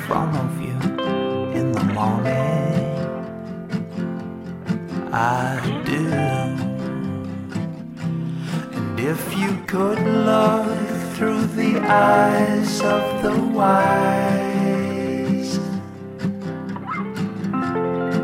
front 0.09 0.34
of 0.36 0.59
you 0.62 0.78
in 1.52 1.70
the 1.70 1.84
morning. 1.92 2.96
I 5.12 5.61
do. 5.84 6.06
And 8.76 8.98
if 8.98 9.20
you 9.36 9.50
could 9.66 10.00
look 10.30 10.78
through 11.14 11.44
the 11.48 11.80
eyes 11.80 12.80
of 12.80 13.22
the 13.22 13.36
wise, 13.59 13.90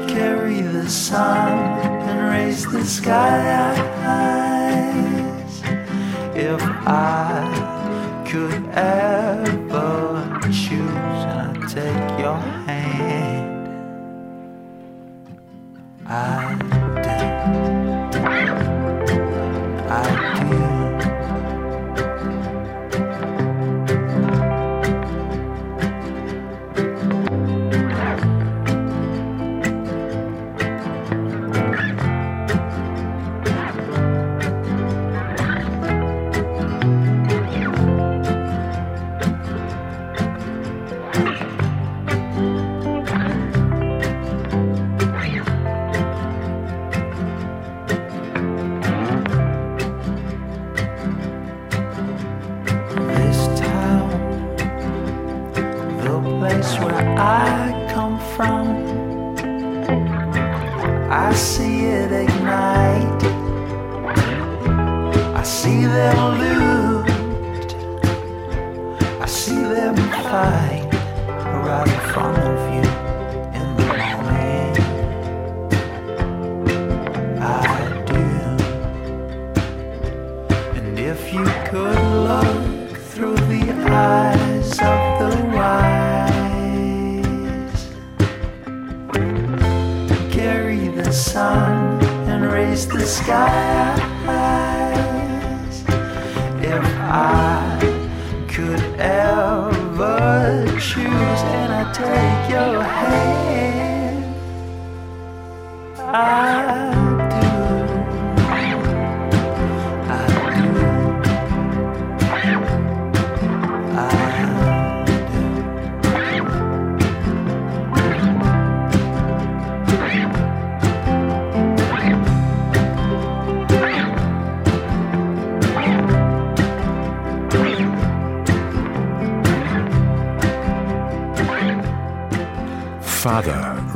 carry 0.09 0.63
the 0.63 0.89
sun 0.89 1.53
and 2.09 2.19
raise 2.33 2.65
the 2.65 2.83
skies. 2.83 3.79
If 6.35 6.63
I 6.63 8.25
could 8.27 8.65
ever 8.73 9.64
take 11.75 12.04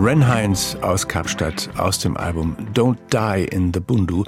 Ren 0.08 0.26
Heinz 0.26 0.74
aus 0.80 1.06
Kapstadt 1.06 1.68
aus 1.76 1.98
dem 1.98 2.16
Album 2.16 2.56
Don't 2.72 2.96
Die 3.12 3.44
in 3.44 3.74
the 3.74 3.80
Bundu, 3.80 4.24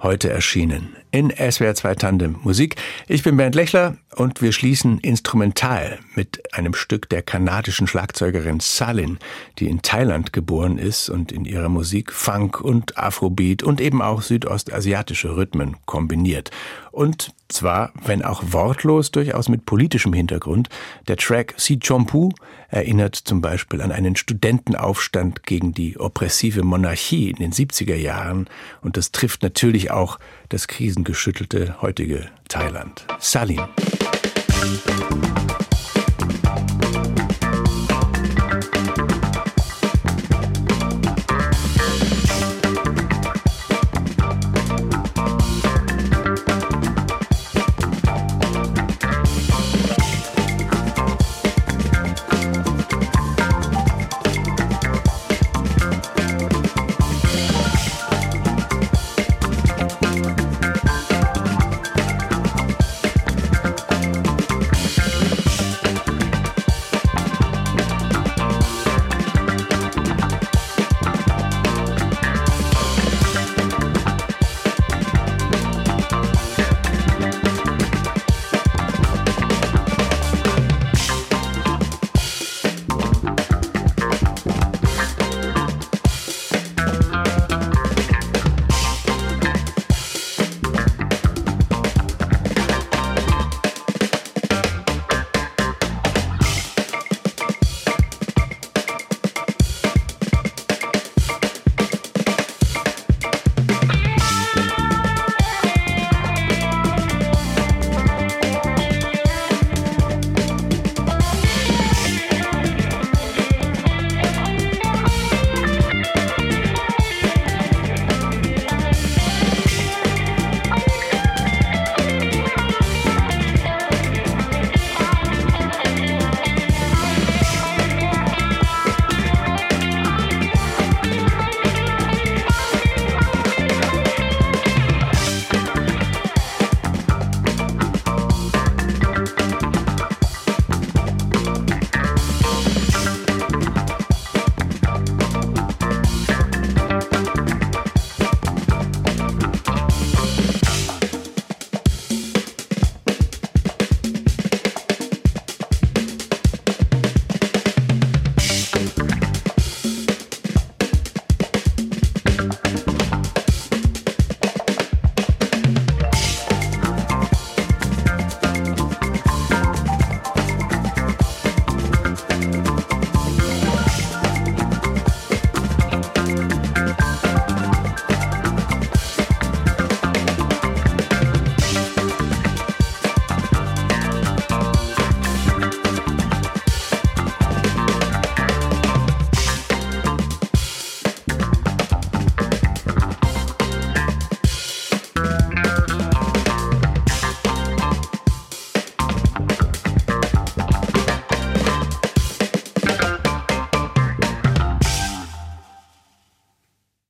heute 0.00 0.30
erschienen 0.30 0.94
in 1.10 1.30
SWR 1.30 1.74
2 1.74 1.94
Tandem 1.94 2.36
Musik. 2.42 2.76
Ich 3.08 3.24
bin 3.24 3.36
Bernd 3.36 3.56
Lechler 3.56 3.96
und 4.14 4.42
wir 4.42 4.52
schließen 4.52 4.98
instrumental 4.98 5.98
mit 6.14 6.54
einem 6.54 6.74
Stück 6.74 7.08
der 7.08 7.22
kanadischen 7.22 7.86
Schlagzeugerin 7.86 8.60
Salin, 8.60 9.18
die 9.58 9.66
in 9.66 9.82
Thailand 9.82 10.32
geboren 10.32 10.78
ist 10.78 11.08
und 11.08 11.32
in 11.32 11.44
ihrer 11.44 11.68
Musik 11.68 12.12
Funk 12.12 12.60
und 12.60 12.96
Afrobeat 12.96 13.62
und 13.62 13.80
eben 13.80 14.02
auch 14.02 14.22
südostasiatische 14.22 15.36
Rhythmen 15.36 15.76
kombiniert. 15.84 16.50
Und 16.94 17.34
zwar, 17.48 17.92
wenn 18.04 18.22
auch 18.22 18.44
wortlos, 18.52 19.10
durchaus 19.10 19.48
mit 19.48 19.66
politischem 19.66 20.12
Hintergrund. 20.12 20.68
Der 21.08 21.16
Track 21.16 21.54
Si 21.56 21.80
Chompu 21.80 22.30
erinnert 22.68 23.16
zum 23.16 23.40
Beispiel 23.40 23.80
an 23.80 23.90
einen 23.90 24.14
Studentenaufstand 24.14 25.42
gegen 25.42 25.74
die 25.74 25.98
oppressive 25.98 26.62
Monarchie 26.62 27.30
in 27.30 27.36
den 27.36 27.52
70er 27.52 27.96
Jahren 27.96 28.48
und 28.80 28.96
das 28.96 29.10
trifft 29.10 29.42
natürlich 29.42 29.90
auch 29.90 30.20
das 30.50 30.68
krisengeschüttelte 30.68 31.82
heutige 31.82 32.28
Thailand. 32.48 33.04
Salim. 33.18 33.60